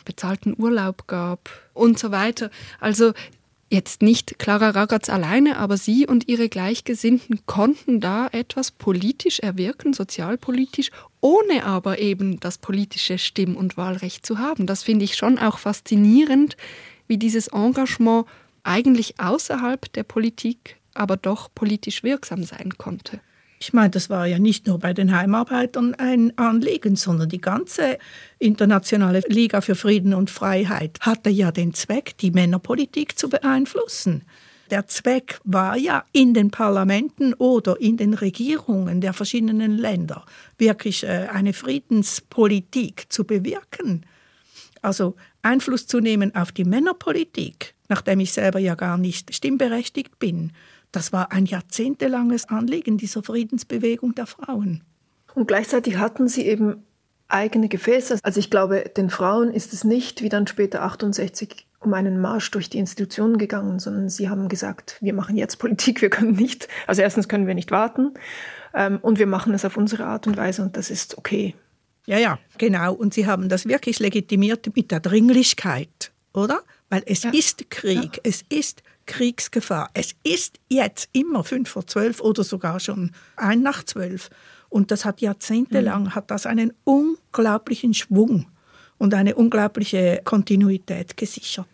bezahlten 0.04 0.54
Urlaub 0.56 1.08
gab 1.08 1.50
und 1.74 1.98
so 1.98 2.12
weiter. 2.12 2.50
Also 2.78 3.14
jetzt 3.68 4.00
nicht 4.00 4.38
Clara 4.38 4.70
Ragatz 4.70 5.08
alleine, 5.08 5.58
aber 5.58 5.76
sie 5.76 6.06
und 6.06 6.28
ihre 6.28 6.48
Gleichgesinnten 6.48 7.40
konnten 7.46 8.00
da 8.00 8.28
etwas 8.28 8.70
politisch 8.70 9.40
erwirken, 9.40 9.92
sozialpolitisch, 9.92 10.90
ohne 11.20 11.64
aber 11.64 11.98
eben 11.98 12.38
das 12.38 12.58
politische 12.58 13.18
Stimm- 13.18 13.56
und 13.56 13.76
Wahlrecht 13.76 14.24
zu 14.24 14.38
haben. 14.38 14.66
Das 14.66 14.84
finde 14.84 15.04
ich 15.04 15.16
schon 15.16 15.36
auch 15.36 15.58
faszinierend, 15.58 16.56
wie 17.08 17.18
dieses 17.18 17.48
Engagement 17.48 18.26
eigentlich 18.62 19.18
außerhalb 19.18 19.92
der 19.92 20.04
Politik 20.04 20.77
aber 20.98 21.16
doch 21.16 21.48
politisch 21.54 22.02
wirksam 22.02 22.42
sein 22.44 22.74
konnte. 22.76 23.20
Ich 23.60 23.72
meine, 23.72 23.90
das 23.90 24.08
war 24.08 24.26
ja 24.26 24.38
nicht 24.38 24.66
nur 24.66 24.78
bei 24.78 24.92
den 24.92 25.14
Heimarbeitern 25.16 25.94
ein 25.94 26.36
Anliegen, 26.38 26.94
sondern 26.94 27.28
die 27.28 27.40
ganze 27.40 27.98
internationale 28.38 29.20
Liga 29.26 29.60
für 29.60 29.74
Frieden 29.74 30.14
und 30.14 30.30
Freiheit 30.30 30.98
hatte 31.00 31.30
ja 31.30 31.50
den 31.50 31.74
Zweck, 31.74 32.16
die 32.18 32.30
Männerpolitik 32.30 33.18
zu 33.18 33.28
beeinflussen. 33.28 34.22
Der 34.70 34.86
Zweck 34.86 35.40
war 35.44 35.76
ja 35.76 36.04
in 36.12 36.34
den 36.34 36.50
Parlamenten 36.50 37.34
oder 37.34 37.80
in 37.80 37.96
den 37.96 38.14
Regierungen 38.14 39.00
der 39.00 39.12
verschiedenen 39.12 39.76
Länder 39.76 40.24
wirklich 40.58 41.04
äh, 41.04 41.28
eine 41.32 41.52
Friedenspolitik 41.52 43.06
zu 43.08 43.24
bewirken. 43.24 44.04
Also 44.82 45.16
Einfluss 45.42 45.86
zu 45.86 46.00
nehmen 46.00 46.34
auf 46.34 46.52
die 46.52 46.64
Männerpolitik, 46.64 47.74
nachdem 47.88 48.20
ich 48.20 48.32
selber 48.32 48.58
ja 48.58 48.74
gar 48.74 48.98
nicht 48.98 49.34
stimmberechtigt 49.34 50.18
bin 50.18 50.52
das 50.98 51.12
war 51.12 51.30
ein 51.30 51.46
jahrzehntelanges 51.46 52.48
Anliegen 52.48 52.98
dieser 52.98 53.22
Friedensbewegung 53.22 54.16
der 54.16 54.26
Frauen. 54.26 54.82
Und 55.34 55.46
gleichzeitig 55.46 55.98
hatten 55.98 56.26
sie 56.26 56.44
eben 56.44 56.82
eigene 57.28 57.68
Gefäße. 57.68 58.18
Also 58.24 58.40
ich 58.40 58.50
glaube, 58.50 58.90
den 58.96 59.08
Frauen 59.08 59.52
ist 59.52 59.72
es 59.72 59.84
nicht 59.84 60.22
wie 60.22 60.28
dann 60.28 60.48
später 60.48 60.82
68 60.82 61.68
um 61.78 61.94
einen 61.94 62.20
Marsch 62.20 62.50
durch 62.50 62.68
die 62.68 62.78
Institutionen 62.78 63.38
gegangen, 63.38 63.78
sondern 63.78 64.08
sie 64.08 64.28
haben 64.28 64.48
gesagt, 64.48 64.96
wir 65.00 65.14
machen 65.14 65.36
jetzt 65.36 65.60
Politik, 65.60 66.02
wir 66.02 66.10
können 66.10 66.32
nicht, 66.32 66.66
also 66.88 67.00
erstens 67.00 67.28
können 67.28 67.46
wir 67.46 67.54
nicht 67.54 67.70
warten 67.70 68.14
ähm, 68.74 68.98
und 69.00 69.20
wir 69.20 69.28
machen 69.28 69.54
es 69.54 69.64
auf 69.64 69.76
unsere 69.76 70.06
Art 70.06 70.26
und 70.26 70.36
Weise 70.36 70.62
und 70.62 70.76
das 70.76 70.90
ist 70.90 71.16
okay. 71.16 71.54
Ja, 72.06 72.18
ja, 72.18 72.40
genau. 72.56 72.92
Und 72.92 73.14
sie 73.14 73.28
haben 73.28 73.48
das 73.48 73.66
wirklich 73.66 74.00
legitimiert 74.00 74.74
mit 74.74 74.90
der 74.90 74.98
Dringlichkeit, 74.98 76.10
oder? 76.32 76.62
Weil 76.88 77.04
es 77.06 77.22
ja. 77.22 77.30
ist 77.30 77.70
Krieg, 77.70 78.16
ja. 78.16 78.22
es 78.24 78.42
ist 78.48 78.82
Kriegsgefahr. 79.08 79.90
Es 79.94 80.14
ist 80.22 80.60
jetzt 80.68 81.08
immer 81.12 81.42
fünf 81.42 81.70
vor 81.70 81.86
zwölf 81.88 82.20
oder 82.20 82.44
sogar 82.44 82.78
schon 82.78 83.10
ein 83.36 83.62
nach 83.62 83.82
zwölf. 83.82 84.30
Und 84.68 84.92
das 84.92 85.04
hat 85.04 85.20
jahrzehntelang, 85.20 86.04
mhm. 86.04 86.14
hat 86.14 86.30
das 86.30 86.46
einen 86.46 86.72
unglaublichen 86.84 87.94
Schwung 87.94 88.46
und 88.98 89.14
eine 89.14 89.34
unglaubliche 89.34 90.20
Kontinuität 90.24 91.16
gesichert. 91.16 91.66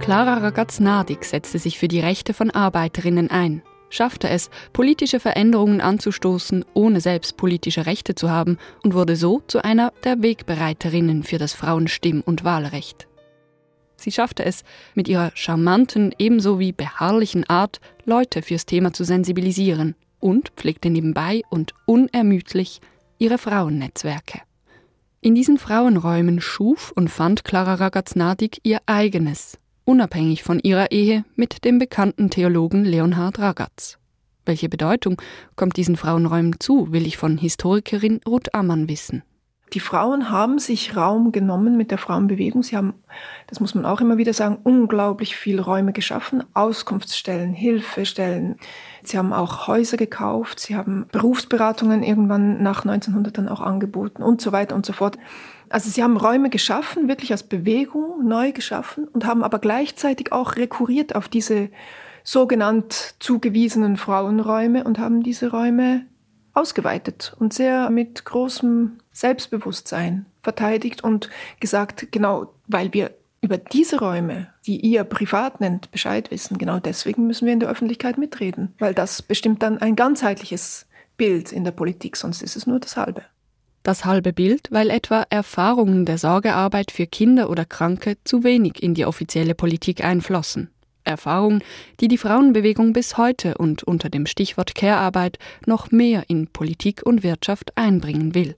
Clara 0.00 0.38
Ragaz-Nadig 0.38 1.24
setzte 1.24 1.58
sich 1.58 1.78
für 1.78 1.88
die 1.88 2.00
Rechte 2.00 2.34
von 2.34 2.50
Arbeiterinnen 2.50 3.30
ein 3.30 3.62
schaffte 3.92 4.28
es, 4.28 4.50
politische 4.72 5.20
Veränderungen 5.20 5.80
anzustoßen, 5.80 6.64
ohne 6.74 7.00
selbst 7.00 7.36
politische 7.36 7.86
Rechte 7.86 8.14
zu 8.14 8.30
haben 8.30 8.58
und 8.82 8.94
wurde 8.94 9.14
so 9.14 9.42
zu 9.46 9.62
einer 9.62 9.92
der 10.02 10.22
Wegbereiterinnen 10.22 11.22
für 11.22 11.38
das 11.38 11.52
Frauenstimm- 11.52 12.22
und 12.22 12.42
Wahlrecht. 12.42 13.06
Sie 13.96 14.10
schaffte 14.10 14.44
es, 14.44 14.64
mit 14.94 15.06
ihrer 15.06 15.30
charmanten 15.34 16.12
ebenso 16.18 16.58
wie 16.58 16.72
beharrlichen 16.72 17.48
Art 17.48 17.80
Leute 18.04 18.42
fürs 18.42 18.66
Thema 18.66 18.92
zu 18.92 19.04
sensibilisieren 19.04 19.94
und 20.18 20.48
pflegte 20.56 20.90
nebenbei 20.90 21.42
und 21.50 21.74
unermüdlich 21.86 22.80
ihre 23.18 23.38
Frauennetzwerke. 23.38 24.40
In 25.20 25.36
diesen 25.36 25.58
Frauenräumen 25.58 26.40
schuf 26.40 26.92
und 26.96 27.08
fand 27.08 27.44
Clara 27.44 27.74
Ragaz-Nadig 27.74 28.58
ihr 28.64 28.80
eigenes, 28.86 29.58
unabhängig 29.84 30.42
von 30.42 30.60
ihrer 30.60 30.90
Ehe 30.90 31.24
mit 31.36 31.64
dem 31.64 31.78
bekannten 31.78 32.30
Theologen 32.30 32.84
Leonhard 32.84 33.38
Ragatz. 33.38 33.98
Welche 34.44 34.68
Bedeutung 34.68 35.20
kommt 35.56 35.76
diesen 35.76 35.96
Frauenräumen 35.96 36.58
zu, 36.58 36.92
will 36.92 37.06
ich 37.06 37.16
von 37.16 37.38
Historikerin 37.38 38.20
Ruth 38.26 38.54
Ammann 38.54 38.88
wissen. 38.88 39.22
Die 39.72 39.80
Frauen 39.80 40.28
haben 40.28 40.58
sich 40.58 40.96
Raum 40.96 41.32
genommen 41.32 41.78
mit 41.78 41.90
der 41.90 41.96
Frauenbewegung. 41.96 42.62
Sie 42.62 42.76
haben, 42.76 42.92
das 43.46 43.58
muss 43.58 43.74
man 43.74 43.86
auch 43.86 44.02
immer 44.02 44.18
wieder 44.18 44.34
sagen, 44.34 44.58
unglaublich 44.62 45.34
viele 45.34 45.62
Räume 45.62 45.94
geschaffen, 45.94 46.44
Auskunftsstellen, 46.52 47.54
Hilfestellen. 47.54 48.56
Sie 49.02 49.16
haben 49.16 49.32
auch 49.32 49.68
Häuser 49.68 49.96
gekauft, 49.96 50.60
sie 50.60 50.76
haben 50.76 51.06
Berufsberatungen 51.10 52.02
irgendwann 52.02 52.62
nach 52.62 52.84
1900 52.84 53.38
dann 53.38 53.48
auch 53.48 53.60
angeboten 53.60 54.22
und 54.22 54.42
so 54.42 54.52
weiter 54.52 54.74
und 54.74 54.84
so 54.84 54.92
fort. 54.92 55.16
Also 55.72 55.88
sie 55.88 56.02
haben 56.02 56.18
Räume 56.18 56.50
geschaffen, 56.50 57.08
wirklich 57.08 57.32
als 57.32 57.44
Bewegung 57.44 58.28
neu 58.28 58.52
geschaffen 58.52 59.08
und 59.08 59.24
haben 59.24 59.42
aber 59.42 59.58
gleichzeitig 59.58 60.30
auch 60.30 60.56
rekurriert 60.56 61.14
auf 61.14 61.28
diese 61.28 61.70
sogenannt 62.24 63.14
zugewiesenen 63.20 63.96
Frauenräume 63.96 64.84
und 64.84 64.98
haben 64.98 65.22
diese 65.22 65.50
Räume 65.50 66.04
ausgeweitet 66.52 67.34
und 67.38 67.54
sehr 67.54 67.88
mit 67.88 68.26
großem 68.26 68.98
Selbstbewusstsein 69.12 70.26
verteidigt 70.42 71.02
und 71.02 71.30
gesagt, 71.58 72.12
genau 72.12 72.52
weil 72.66 72.92
wir 72.92 73.12
über 73.40 73.56
diese 73.56 73.98
Räume, 73.98 74.48
die 74.66 74.78
ihr 74.78 75.04
privat 75.04 75.62
nennt, 75.62 75.90
Bescheid 75.90 76.30
wissen, 76.30 76.58
genau 76.58 76.80
deswegen 76.80 77.26
müssen 77.26 77.46
wir 77.46 77.54
in 77.54 77.60
der 77.60 77.70
Öffentlichkeit 77.70 78.18
mitreden, 78.18 78.74
weil 78.78 78.92
das 78.92 79.22
bestimmt 79.22 79.62
dann 79.62 79.78
ein 79.78 79.96
ganzheitliches 79.96 80.86
Bild 81.16 81.50
in 81.50 81.64
der 81.64 81.72
Politik, 81.72 82.16
sonst 82.16 82.42
ist 82.42 82.56
es 82.56 82.66
nur 82.66 82.78
das 82.78 82.98
halbe 82.98 83.22
das 83.82 84.04
halbe 84.04 84.32
Bild, 84.32 84.68
weil 84.70 84.90
etwa 84.90 85.24
Erfahrungen 85.30 86.04
der 86.04 86.18
Sorgearbeit 86.18 86.90
für 86.90 87.06
Kinder 87.06 87.50
oder 87.50 87.64
Kranke 87.64 88.16
zu 88.24 88.44
wenig 88.44 88.82
in 88.82 88.94
die 88.94 89.06
offizielle 89.06 89.54
Politik 89.54 90.04
einflossen. 90.04 90.70
Erfahrung, 91.04 91.60
die 92.00 92.08
die 92.08 92.18
Frauenbewegung 92.18 92.92
bis 92.92 93.16
heute 93.16 93.58
und 93.58 93.82
unter 93.82 94.08
dem 94.08 94.26
Stichwort 94.26 94.74
Care-Arbeit 94.74 95.38
noch 95.66 95.90
mehr 95.90 96.24
in 96.28 96.46
Politik 96.46 97.02
und 97.04 97.22
Wirtschaft 97.22 97.76
einbringen 97.76 98.34
will. 98.34 98.56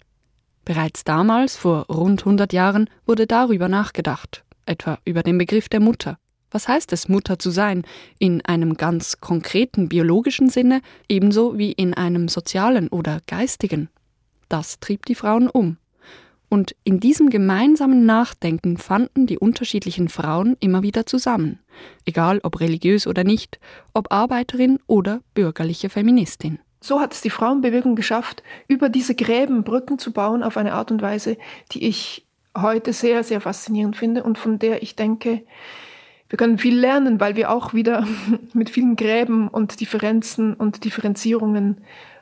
Bereits 0.64 1.04
damals, 1.04 1.56
vor 1.56 1.86
rund 1.86 2.22
100 2.22 2.52
Jahren, 2.52 2.88
wurde 3.06 3.26
darüber 3.26 3.68
nachgedacht, 3.68 4.44
etwa 4.66 4.98
über 5.04 5.22
den 5.22 5.38
Begriff 5.38 5.68
der 5.68 5.80
Mutter. 5.80 6.18
Was 6.50 6.68
heißt 6.68 6.92
es, 6.92 7.08
Mutter 7.08 7.38
zu 7.38 7.50
sein, 7.50 7.82
in 8.18 8.44
einem 8.44 8.76
ganz 8.76 9.20
konkreten 9.20 9.88
biologischen 9.88 10.48
Sinne, 10.48 10.82
ebenso 11.08 11.58
wie 11.58 11.72
in 11.72 11.94
einem 11.94 12.28
sozialen 12.28 12.88
oder 12.88 13.20
geistigen? 13.26 13.88
Das 14.48 14.80
trieb 14.80 15.06
die 15.06 15.14
Frauen 15.14 15.48
um. 15.48 15.76
Und 16.48 16.76
in 16.84 17.00
diesem 17.00 17.30
gemeinsamen 17.30 18.06
Nachdenken 18.06 18.76
fanden 18.76 19.26
die 19.26 19.38
unterschiedlichen 19.38 20.08
Frauen 20.08 20.56
immer 20.60 20.82
wieder 20.82 21.04
zusammen, 21.04 21.58
egal 22.04 22.38
ob 22.42 22.60
religiös 22.60 23.06
oder 23.06 23.24
nicht, 23.24 23.58
ob 23.92 24.12
Arbeiterin 24.12 24.78
oder 24.86 25.20
bürgerliche 25.34 25.88
Feministin. 25.88 26.60
So 26.80 27.00
hat 27.00 27.14
es 27.14 27.22
die 27.22 27.30
Frauenbewegung 27.30 27.96
geschafft, 27.96 28.42
über 28.68 28.88
diese 28.88 29.14
Gräben 29.14 29.64
Brücken 29.64 29.98
zu 29.98 30.12
bauen 30.12 30.42
auf 30.42 30.56
eine 30.56 30.74
Art 30.74 30.90
und 30.90 31.02
Weise, 31.02 31.38
die 31.72 31.88
ich 31.88 32.26
heute 32.56 32.92
sehr, 32.92 33.24
sehr 33.24 33.40
faszinierend 33.40 33.96
finde 33.96 34.22
und 34.22 34.38
von 34.38 34.58
der 34.58 34.82
ich 34.82 34.94
denke, 34.94 35.42
wir 36.28 36.36
können 36.36 36.58
viel 36.58 36.78
lernen, 36.78 37.20
weil 37.20 37.36
wir 37.36 37.50
auch 37.50 37.74
wieder 37.74 38.06
mit 38.52 38.70
vielen 38.70 38.96
Gräben 38.96 39.48
und 39.48 39.80
Differenzen 39.80 40.54
und 40.54 40.84
Differenzierungen 40.84 41.78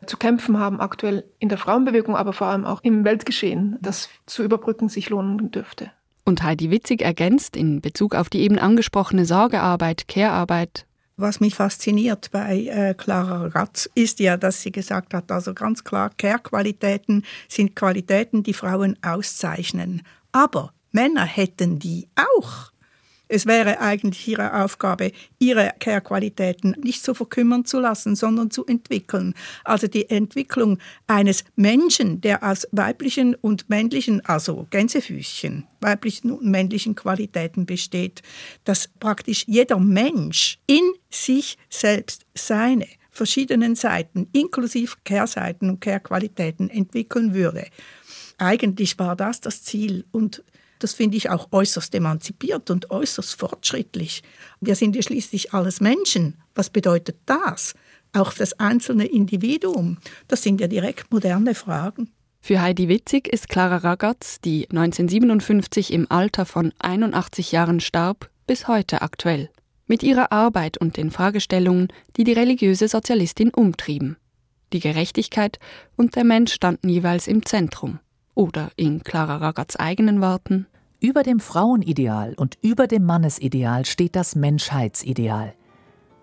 zu 0.06 0.16
kämpfen 0.16 0.58
haben, 0.58 0.80
aktuell 0.80 1.24
in 1.38 1.48
der 1.48 1.58
Frauenbewegung, 1.58 2.16
aber 2.16 2.32
vor 2.32 2.48
allem 2.48 2.64
auch 2.64 2.80
im 2.82 3.04
Weltgeschehen, 3.04 3.78
das 3.80 4.08
zu 4.26 4.42
überbrücken 4.42 4.88
sich 4.88 5.10
lohnen 5.10 5.50
dürfte. 5.50 5.90
Und 6.24 6.42
Heidi 6.42 6.70
Witzig 6.70 7.02
ergänzt 7.02 7.56
in 7.56 7.80
Bezug 7.80 8.14
auf 8.14 8.30
die 8.30 8.40
eben 8.40 8.58
angesprochene 8.58 9.24
Sorgearbeit, 9.24 10.06
Care-Arbeit. 10.06 10.86
Was 11.16 11.40
mich 11.40 11.54
fasziniert 11.54 12.30
bei 12.32 12.64
äh, 12.64 12.94
Clara 12.94 13.46
Ratz 13.48 13.88
ist 13.94 14.18
ja, 14.18 14.36
dass 14.36 14.62
sie 14.62 14.72
gesagt 14.72 15.14
hat, 15.14 15.30
also 15.30 15.52
ganz 15.52 15.84
klar, 15.84 16.10
Care-Qualitäten 16.16 17.24
sind 17.48 17.76
Qualitäten, 17.76 18.42
die 18.42 18.54
Frauen 18.54 18.96
auszeichnen. 19.02 20.02
Aber 20.32 20.72
Männer 20.90 21.24
hätten 21.24 21.78
die 21.78 22.08
auch. 22.16 22.71
Es 23.32 23.46
wäre 23.46 23.80
eigentlich 23.80 24.28
ihre 24.28 24.62
Aufgabe, 24.62 25.10
ihre 25.38 25.72
Care-Qualitäten 25.80 26.76
nicht 26.82 27.02
so 27.02 27.14
verkümmern 27.14 27.64
zu 27.64 27.80
lassen, 27.80 28.14
sondern 28.14 28.50
zu 28.50 28.66
entwickeln. 28.66 29.32
Also 29.64 29.86
die 29.86 30.10
Entwicklung 30.10 30.78
eines 31.06 31.42
Menschen, 31.56 32.20
der 32.20 32.42
aus 32.42 32.68
weiblichen 32.72 33.34
und 33.34 33.70
männlichen, 33.70 34.22
also 34.26 34.66
Gänsefüßchen, 34.68 35.66
weiblichen 35.80 36.30
und 36.30 36.44
männlichen 36.44 36.94
Qualitäten 36.94 37.64
besteht, 37.64 38.20
dass 38.64 38.90
praktisch 39.00 39.44
jeder 39.46 39.78
Mensch 39.78 40.58
in 40.66 40.92
sich 41.08 41.56
selbst 41.70 42.26
seine 42.34 42.86
verschiedenen 43.10 43.76
Seiten, 43.76 44.28
inklusive 44.34 44.96
Kehrseiten 45.04 45.70
und 45.70 45.80
Kehrqualitäten, 45.80 46.68
entwickeln 46.68 47.32
würde. 47.32 47.64
Eigentlich 48.36 48.98
war 48.98 49.16
das 49.16 49.40
das 49.40 49.62
Ziel 49.62 50.04
und 50.10 50.44
das 50.82 50.94
finde 50.94 51.16
ich 51.16 51.30
auch 51.30 51.48
äußerst 51.52 51.94
emanzipiert 51.94 52.70
und 52.70 52.90
äußerst 52.90 53.38
fortschrittlich. 53.38 54.22
Wir 54.60 54.74
sind 54.74 54.96
ja 54.96 55.02
schließlich 55.02 55.54
alles 55.54 55.80
Menschen. 55.80 56.38
Was 56.54 56.70
bedeutet 56.70 57.16
das? 57.26 57.74
Auch 58.12 58.32
das 58.32 58.58
einzelne 58.58 59.06
Individuum. 59.06 59.98
Das 60.28 60.42
sind 60.42 60.60
ja 60.60 60.66
direkt 60.66 61.12
moderne 61.12 61.54
Fragen. 61.54 62.10
Für 62.40 62.60
Heidi 62.60 62.88
Witzig 62.88 63.28
ist 63.28 63.48
Clara 63.48 63.76
Ragatz, 63.76 64.40
die 64.40 64.68
1957 64.68 65.92
im 65.92 66.10
Alter 66.10 66.44
von 66.44 66.72
81 66.80 67.52
Jahren 67.52 67.78
starb, 67.78 68.28
bis 68.48 68.66
heute 68.66 69.02
aktuell. 69.02 69.48
Mit 69.86 70.02
ihrer 70.02 70.32
Arbeit 70.32 70.78
und 70.78 70.96
den 70.96 71.12
Fragestellungen, 71.12 71.88
die 72.16 72.24
die 72.24 72.32
religiöse 72.32 72.88
Sozialistin 72.88 73.50
umtrieben. 73.50 74.16
Die 74.72 74.80
Gerechtigkeit 74.80 75.60
und 75.96 76.16
der 76.16 76.24
Mensch 76.24 76.52
standen 76.52 76.88
jeweils 76.88 77.28
im 77.28 77.46
Zentrum. 77.46 78.00
Oder 78.34 78.72
in 78.76 79.02
Clara 79.04 79.36
Ragatz 79.36 79.76
eigenen 79.76 80.20
Worten 80.20 80.66
über 81.02 81.24
dem 81.24 81.40
Frauenideal 81.40 82.34
und 82.34 82.56
über 82.62 82.86
dem 82.86 83.04
Mannesideal 83.04 83.84
steht 83.84 84.14
das 84.14 84.36
Menschheitsideal. 84.36 85.52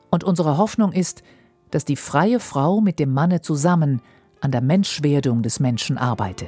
Und 0.10 0.24
unsere 0.24 0.58
Hoffnung 0.58 0.94
ist, 0.94 1.22
dass 1.70 1.84
die 1.84 1.98
freie 1.98 2.39
Frau 2.39 2.80
mit 2.80 2.98
dem 2.98 3.13
Manne 3.13 3.42
zusammen 3.42 4.02
an 4.39 4.52
der 4.52 4.62
Menschwerdung 4.62 5.44
des 5.44 5.60
Menschen 5.60 5.98
arbeite. 5.98 6.48